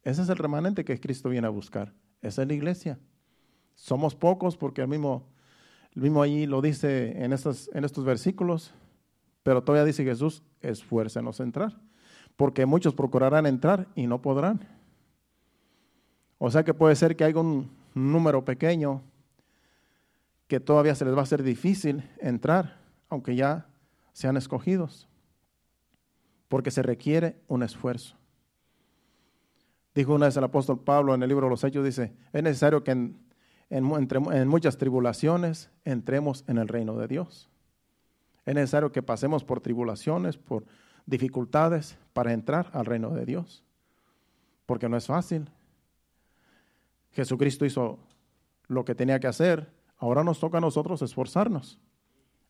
[0.03, 1.95] Ese es el remanente que Cristo viene a buscar.
[2.21, 2.99] Esa es la iglesia.
[3.75, 5.29] Somos pocos porque el mismo,
[5.95, 8.75] el mismo allí lo dice en estos, en estos versículos.
[9.43, 11.81] Pero todavía dice Jesús, esfuércenos a entrar,
[12.37, 14.61] porque muchos procurarán entrar y no podrán.
[16.39, 19.03] O sea que puede ser que haya un número pequeño
[20.49, 22.79] que todavía se les va a hacer difícil entrar,
[23.09, 23.69] aunque ya
[24.13, 25.09] sean escogidos,
[26.49, 28.17] porque se requiere un esfuerzo.
[29.95, 32.83] Dijo una vez el apóstol Pablo en el libro de los Hechos, dice, es necesario
[32.83, 33.19] que en,
[33.71, 37.52] en muchas tribulaciones entremos en el reino de Dios.
[38.45, 40.65] Es necesario que pasemos por tribulaciones, por
[41.07, 43.65] dificultades para entrar al reino de Dios.
[44.67, 45.51] Porque no es fácil.
[47.13, 47.99] Jesucristo hizo
[48.67, 49.71] lo que tenía que hacer.
[49.99, 51.79] Ahora nos toca a nosotros esforzarnos.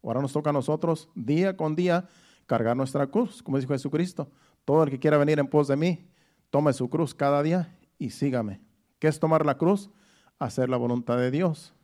[0.02, 2.08] Ahora nos toca a nosotros día con día
[2.46, 4.30] cargar nuestra cruz, como dijo Jesucristo.
[4.64, 6.08] Todo el que quiera venir en pos de mí,
[6.50, 8.60] tome su cruz cada día y sígame.
[8.98, 9.90] ¿Qué es tomar la cruz?
[10.38, 11.74] Hacer la voluntad de Dios.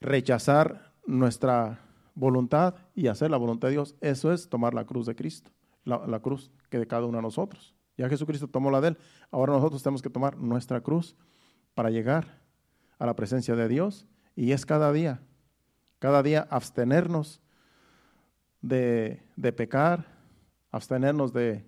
[0.00, 1.80] Rechazar nuestra
[2.18, 5.50] voluntad y hacer la voluntad de Dios, eso es tomar la cruz de Cristo,
[5.84, 7.74] la, cruz que de cada uno de nosotros.
[7.96, 8.98] Ya Jesucristo tomó la de él,
[9.30, 11.16] ahora nosotros tenemos que tomar nuestra cruz
[11.74, 12.40] para llegar
[12.98, 14.06] a la presencia de Dios.
[14.34, 15.20] Y es cada día,
[15.98, 17.40] cada día abstenernos
[18.60, 20.06] de, de pecar,
[20.70, 21.64] abstenernos de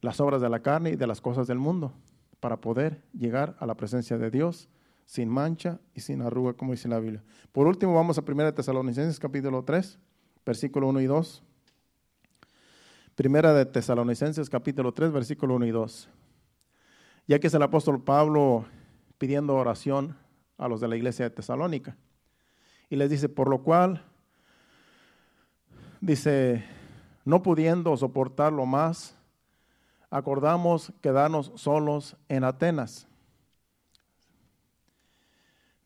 [0.00, 1.92] las obras de la carne y de las cosas del mundo
[2.40, 4.68] para poder llegar a la presencia de Dios
[5.10, 7.20] sin mancha y sin arruga, como dice la Biblia.
[7.50, 9.98] Por último, vamos a 1 Tesalonicenses capítulo 3,
[10.46, 11.42] versículo 1 y 2.
[13.16, 16.08] Primera de Tesalonicenses capítulo 3, versículo 1 y 2.
[17.26, 18.66] Ya que es el apóstol Pablo
[19.18, 20.16] pidiendo oración
[20.56, 21.96] a los de la iglesia de Tesalónica.
[22.88, 24.04] Y les dice, por lo cual,
[26.00, 26.64] dice,
[27.24, 29.16] no pudiendo soportarlo más,
[30.08, 33.09] acordamos quedarnos solos en Atenas.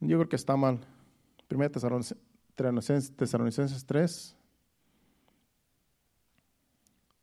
[0.07, 0.80] Yo creo que está mal.
[1.48, 4.36] Primera Tesalonicenses 3,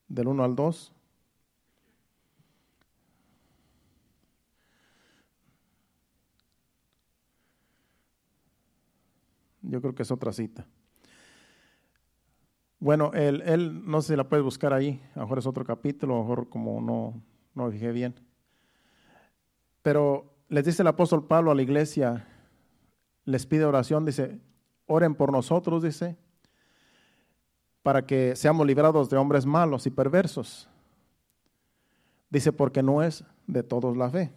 [0.07, 0.91] del 1 al 2.
[9.61, 10.65] Yo creo que es otra cita.
[12.79, 16.15] Bueno, él, no sé si la puedes buscar ahí, a lo mejor es otro capítulo,
[16.15, 17.21] a lo mejor como no,
[17.53, 18.15] no dije bien.
[19.83, 22.27] Pero les dice el apóstol Pablo a la iglesia,
[23.25, 24.39] les pide oración, dice,
[24.85, 26.17] oren por nosotros, dice,
[27.83, 30.67] para que seamos librados de hombres malos y perversos.
[32.29, 34.33] Dice, porque no es de todos la fe.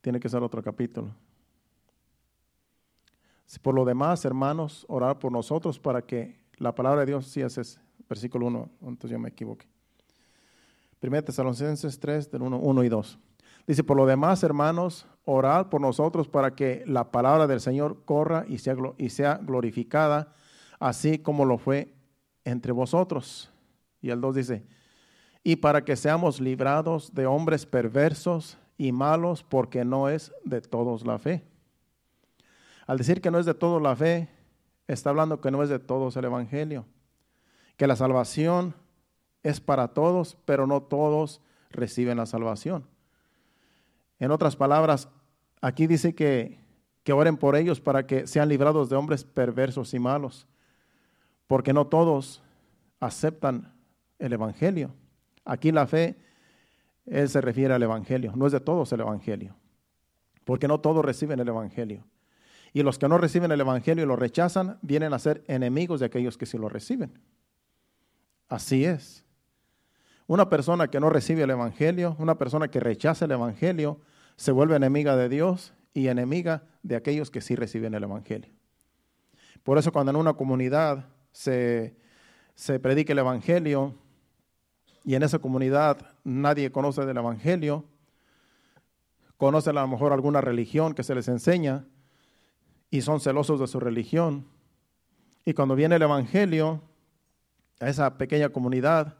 [0.00, 1.14] Tiene que ser otro capítulo.
[3.62, 7.62] Por lo demás, hermanos, orar por nosotros para que la palabra de Dios, sí, ese
[7.62, 9.66] es versículo 1, entonces yo me equivoqué.
[11.00, 13.18] 1 Tesalonicenses 3, del 1, 1 y 2.
[13.68, 18.46] Dice, por lo demás, hermanos, orad por nosotros para que la palabra del Señor corra
[18.48, 20.32] y sea, y sea glorificada,
[20.80, 21.92] así como lo fue
[22.46, 23.52] entre vosotros.
[24.00, 24.64] Y el 2 dice,
[25.44, 31.04] y para que seamos librados de hombres perversos y malos, porque no es de todos
[31.04, 31.44] la fe.
[32.86, 34.30] Al decir que no es de todos la fe,
[34.86, 36.86] está hablando que no es de todos el Evangelio,
[37.76, 38.74] que la salvación
[39.42, 42.86] es para todos, pero no todos reciben la salvación.
[44.18, 45.08] En otras palabras,
[45.60, 46.58] aquí dice que,
[47.10, 50.46] oren por ellos para que sean librados de hombres perversos y malos,
[51.46, 52.42] porque no todos
[53.00, 53.72] aceptan
[54.18, 54.94] el Evangelio.
[55.46, 56.18] Aquí la fe,
[57.06, 59.54] él se refiere al Evangelio, no es de todos el Evangelio,
[60.44, 62.04] porque no todos reciben el Evangelio.
[62.74, 66.06] Y los que no reciben el Evangelio y lo rechazan, vienen a ser enemigos de
[66.06, 67.18] aquellos que sí lo reciben.
[68.48, 69.24] Así es.
[70.28, 73.98] Una persona que no recibe el Evangelio, una persona que rechaza el Evangelio,
[74.36, 78.52] se vuelve enemiga de Dios y enemiga de aquellos que sí reciben el Evangelio.
[79.64, 81.96] Por eso cuando en una comunidad se,
[82.54, 83.94] se predica el Evangelio
[85.02, 87.86] y en esa comunidad nadie conoce del Evangelio,
[89.38, 91.86] conoce a lo mejor alguna religión que se les enseña,
[92.90, 94.46] y son celosos de su religión.
[95.44, 96.82] Y cuando viene el Evangelio
[97.80, 99.16] a esa pequeña comunidad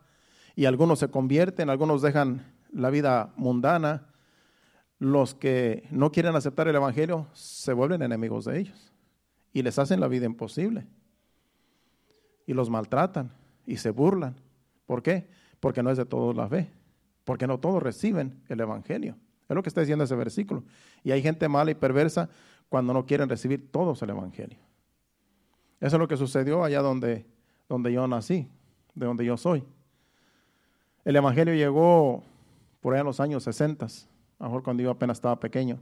[0.58, 4.08] y algunos se convierten, algunos dejan la vida mundana,
[4.98, 8.92] los que no quieren aceptar el Evangelio se vuelven enemigos de ellos
[9.52, 10.88] y les hacen la vida imposible
[12.44, 13.30] y los maltratan
[13.66, 14.34] y se burlan.
[14.84, 15.28] ¿Por qué?
[15.60, 16.72] Porque no es de todos la fe,
[17.22, 19.14] porque no todos reciben el Evangelio.
[19.48, 20.64] Es lo que está diciendo ese versículo.
[21.04, 22.30] Y hay gente mala y perversa
[22.68, 24.58] cuando no quieren recibir todos el Evangelio.
[25.78, 27.26] Eso es lo que sucedió allá donde,
[27.68, 28.48] donde yo nací,
[28.96, 29.62] de donde yo soy.
[31.08, 32.22] El Evangelio llegó
[32.82, 33.88] por allá en los años 60, a
[34.40, 35.80] lo mejor cuando yo apenas estaba pequeño.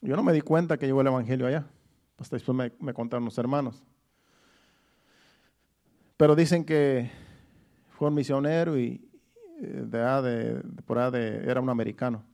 [0.00, 1.66] Yo no me di cuenta que llegó el Evangelio allá,
[2.16, 3.84] hasta después me, contaron los hermanos.
[6.16, 7.10] Pero dicen que
[7.98, 9.06] fue un misionero y
[9.60, 12.24] eh, de, de, por allá de, era un americano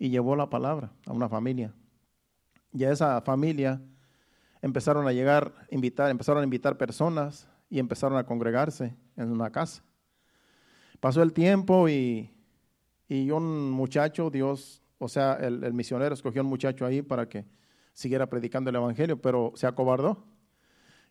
[0.00, 1.72] y llevó la palabra a una familia
[2.72, 3.80] y a esa familia
[4.62, 9.84] empezaron a llegar, invitar, empezaron a invitar personas y empezaron a congregarse en una casa.
[11.04, 12.30] Pasó el tiempo y,
[13.10, 17.44] y un muchacho, Dios, o sea, el, misionero escogió un muchacho ahí para que
[17.92, 20.24] siguiera predicando el Evangelio, pero se acobardó.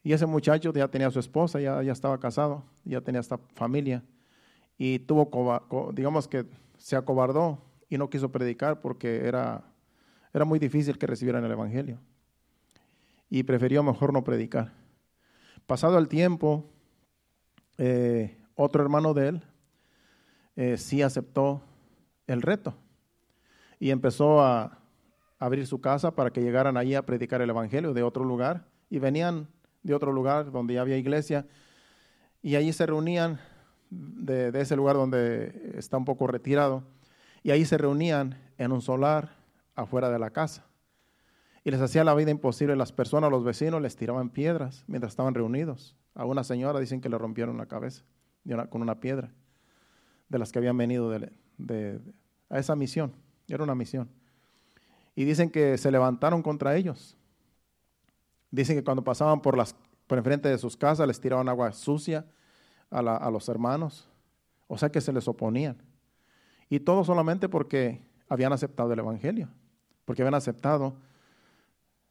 [0.02, 4.04] Y ese muchacho ya tenía su esposa, ya, ya estaba casado, ya tenía esta familia.
[4.80, 5.30] Y tuvo,
[5.94, 6.48] digamos que
[6.80, 9.64] se acobardó y no quiso predicar porque era
[10.34, 12.00] era muy difícil que recibieran el Evangelio.
[13.30, 14.74] Y prefirió mejor no predicar.
[15.68, 16.66] Pasado el tiempo,
[17.78, 19.44] eh, otro hermano de él
[20.56, 21.62] eh, sí aceptó
[22.28, 22.76] el reto
[23.80, 24.80] y empezó a
[25.40, 28.66] abrir su casa para que llegaran allí a predicar el Evangelio de otro lugar.
[28.90, 29.50] Y venían
[29.82, 31.46] de otro lugar donde ya había iglesia
[32.42, 33.40] y allí se reunían
[33.90, 36.84] de, ese lugar donde está un poco retirado
[37.42, 39.36] y ahí se reunían en un solar
[39.76, 40.66] afuera de la casa.
[41.66, 42.76] Y les hacía la vida imposible.
[42.76, 45.98] Las personas, los vecinos, les tiraban piedras mientras estaban reunidos.
[46.14, 48.04] A una señora dicen que le rompieron la cabeza
[48.70, 49.32] con una piedra
[50.34, 52.02] de las que habían venido de,
[52.50, 53.14] a esa misión.
[53.48, 54.10] Era una misión.
[55.16, 57.16] Y dicen que se levantaron contra ellos.
[58.52, 59.76] Dicen que cuando pasaban por, las,
[60.08, 62.26] por enfrente de sus casas les tiraban agua sucia
[62.90, 64.10] a, a los hermanos.
[64.68, 65.78] O sea que se les oponían.
[66.70, 69.50] Y todo solamente porque habían aceptado el Evangelio
[70.06, 70.96] porque habían aceptado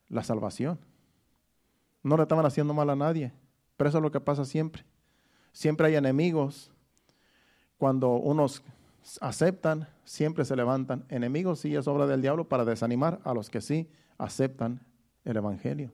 [0.09, 0.79] la salvación.
[2.03, 3.33] No le estaban haciendo mal a nadie,
[3.77, 4.85] pero eso es lo que pasa siempre.
[5.53, 6.72] Siempre hay enemigos.
[7.83, 8.63] Cuando unos
[9.21, 11.05] aceptan, siempre se levantan.
[11.09, 14.87] Enemigos sí es obra del diablo para desanimar a los que sí aceptan
[15.25, 15.91] el Evangelio.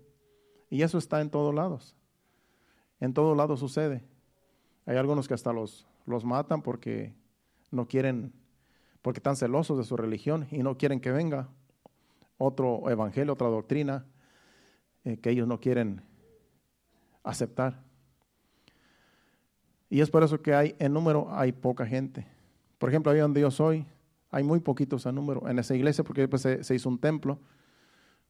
[0.68, 1.96] Y eso está en todos lados.
[3.00, 4.04] En todos lados sucede.
[4.84, 7.14] Hay algunos que hasta los, los matan porque
[7.70, 8.34] no quieren,
[9.00, 11.48] porque están celosos de su religión y no quieren que venga
[12.36, 14.04] otro evangelio, otra doctrina
[15.04, 16.02] eh, que ellos no quieren
[17.22, 17.87] aceptar.
[19.90, 22.26] Y es por eso que hay, en número hay poca gente.
[22.78, 23.86] Por ejemplo, ahí donde yo soy,
[24.30, 27.38] hay muy poquitos en número en esa iglesia porque después se, se hizo un templo,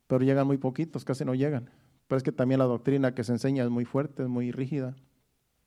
[0.06, 1.70] pero llegan muy poquitos, casi no llegan.
[2.06, 4.96] Pero es que también la doctrina que se enseña es muy fuerte, es muy rígida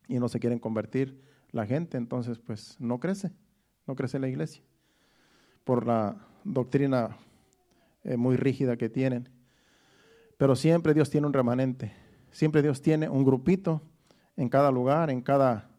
[0.08, 1.22] y no se quieren convertir
[1.52, 3.32] la gente, entonces pues no crece,
[3.86, 4.64] no crece la iglesia
[5.64, 7.18] por la doctrina
[8.04, 9.30] eh, muy rígida que tienen.
[10.38, 11.94] Pero siempre Dios tiene un remanente,
[12.32, 13.82] siempre Dios tiene un grupito
[14.36, 15.70] en cada lugar, en cada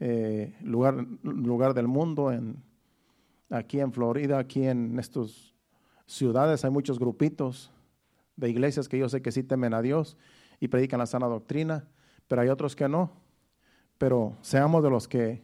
[0.00, 2.62] eh, lugar, lugar del mundo, en,
[3.50, 5.54] aquí en Florida, aquí en estas
[6.06, 7.70] ciudades hay muchos grupitos
[8.36, 10.16] de iglesias que yo sé que sí temen a Dios
[10.58, 11.86] y predican la sana doctrina,
[12.26, 13.12] pero hay otros que no.
[13.98, 15.42] Pero seamos de los que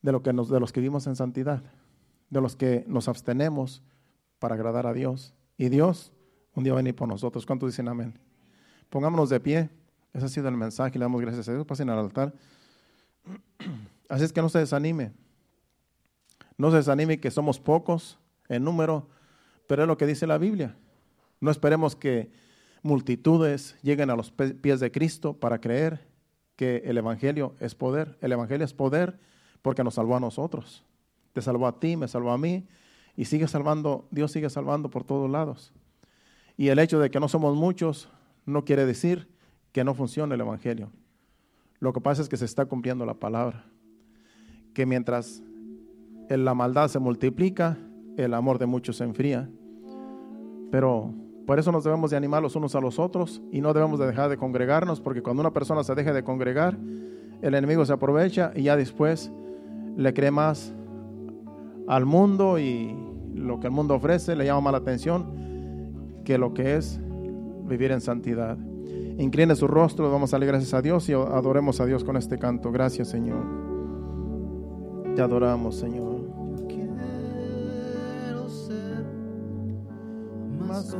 [0.00, 1.62] de lo que nos, de los que vivimos en santidad,
[2.30, 3.82] de los que nos abstenemos
[4.38, 5.34] para agradar a Dios.
[5.56, 6.12] Y Dios
[6.54, 7.44] un día va a venir por nosotros.
[7.46, 8.18] ¿Cuántos dicen amén?
[8.88, 9.70] Pongámonos de pie.
[10.12, 10.98] Ese ha sido el mensaje.
[10.98, 11.66] Le damos gracias a Dios.
[11.66, 12.34] Pasen al altar.
[14.08, 15.12] Así es que no se desanime.
[16.56, 18.18] No se desanime que somos pocos
[18.48, 19.08] en número,
[19.66, 20.76] pero es lo que dice la Biblia.
[21.40, 22.30] No esperemos que
[22.82, 26.06] multitudes lleguen a los pies de Cristo para creer
[26.56, 28.18] que el Evangelio es poder.
[28.20, 29.18] El Evangelio es poder
[29.62, 30.84] porque nos salvó a nosotros.
[31.32, 32.66] Te salvó a ti, me salvó a mí
[33.16, 35.72] y sigue salvando, Dios sigue salvando por todos lados.
[36.56, 38.08] Y el hecho de que no somos muchos
[38.46, 39.28] no quiere decir
[39.72, 40.90] que no funcione el Evangelio.
[41.80, 43.64] Lo que pasa es que se está cumpliendo la palabra.
[44.74, 45.42] Que mientras
[46.28, 47.78] la maldad se multiplica,
[48.16, 49.48] el amor de muchos se enfría.
[50.70, 51.14] Pero
[51.46, 54.06] por eso nos debemos de animar los unos a los otros y no debemos de
[54.06, 56.76] dejar de congregarnos, porque cuando una persona se deja de congregar,
[57.40, 59.32] el enemigo se aprovecha y ya después
[59.96, 60.74] le cree más
[61.86, 62.94] al mundo y
[63.34, 67.00] lo que el mundo ofrece le llama más la atención que lo que es
[67.66, 68.58] vivir en santidad.
[69.18, 72.38] Incline su rostro, vamos a darle gracias a Dios y adoremos a Dios con este
[72.38, 72.70] canto.
[72.70, 73.44] Gracias, Señor.
[75.16, 76.20] Te adoramos, Señor.
[76.68, 79.04] quiero ser
[80.68, 80.96] más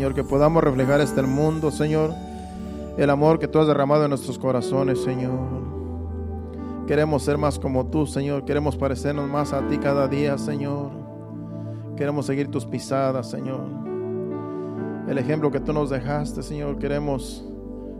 [0.00, 2.14] Señor, que podamos reflejar este mundo, Señor,
[2.96, 5.38] el amor que tú has derramado en nuestros corazones, Señor.
[6.86, 8.46] Queremos ser más como tú, Señor.
[8.46, 10.90] Queremos parecernos más a ti cada día, Señor.
[11.98, 13.60] Queremos seguir tus pisadas, Señor.
[15.06, 17.44] El ejemplo que tú nos dejaste, Señor, queremos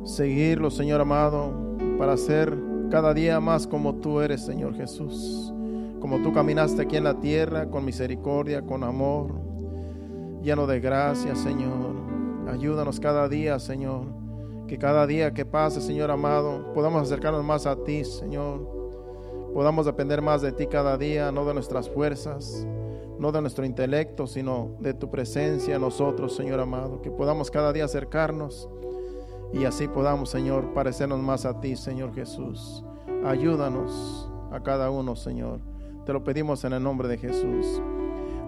[0.06, 1.52] seguirlo, Señor amado,
[1.98, 2.56] para ser
[2.90, 5.52] cada día más como tú eres, Señor Jesús.
[6.00, 9.49] Como tú caminaste aquí en la tierra con misericordia, con amor,
[10.42, 11.94] lleno de gracia, Señor.
[12.48, 14.06] Ayúdanos cada día, Señor.
[14.66, 18.80] Que cada día que pase, Señor amado, podamos acercarnos más a ti, Señor
[19.52, 22.66] podamos depender más de ti cada día, no de nuestras fuerzas,
[23.18, 27.02] no de nuestro intelecto, sino de tu presencia en nosotros, Señor amado.
[27.02, 28.68] Que podamos cada día acercarnos
[29.52, 32.84] y así podamos, Señor, parecernos más a ti, Señor Jesús.
[33.24, 35.60] Ayúdanos a cada uno, Señor.
[36.06, 37.82] Te lo pedimos en el nombre de Jesús.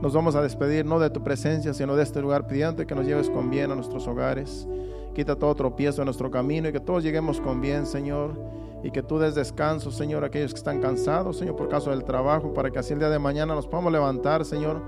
[0.02, 3.06] Nos vamos a despedir no de tu presencia, sino de este lugar, pidiendo que nos
[3.06, 4.68] lleves con bien a nuestros hogares.
[5.14, 8.36] Quita todo tropiezo en nuestro camino y que todos lleguemos con bien, Señor
[8.82, 12.04] y que tú des descanso, Señor, a aquellos que están cansados, Señor, por caso del
[12.04, 14.82] trabajo, para que así el día de mañana nos podamos levantar, Señor.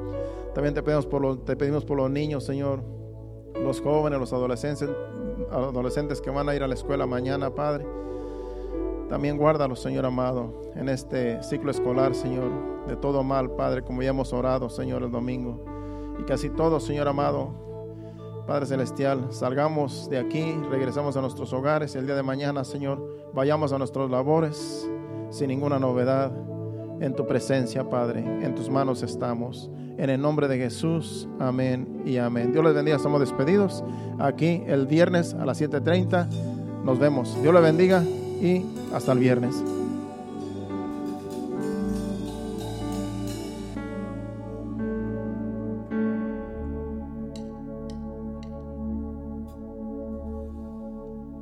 [0.53, 2.83] También te pedimos por los, te pedimos por los niños, Señor,
[3.55, 4.89] los jóvenes, los adolescentes,
[5.51, 7.87] adolescentes que van a ir a la escuela mañana, Padre.
[9.09, 12.51] También guárdalos, Señor amado, en este ciclo escolar, Señor,
[12.87, 15.65] de todo mal, Padre, como ya hemos orado, Señor, el domingo.
[16.19, 17.53] Y que así todo, Señor amado,
[18.47, 23.73] Padre Celestial, salgamos de aquí, regresamos a nuestros hogares el día de mañana, Señor, vayamos
[23.73, 24.89] a nuestras labores
[25.31, 26.33] sin ninguna novedad.
[27.01, 29.69] En tu presencia, Padre, en tus manos estamos.
[29.99, 32.53] En el nombre de Jesús, amén y amén.
[32.53, 33.83] Dios les bendiga, estamos despedidos
[34.19, 36.29] aquí el viernes a las 7.30.
[36.85, 37.37] Nos vemos.
[37.43, 38.05] Dios les bendiga
[38.41, 39.55] y hasta el viernes.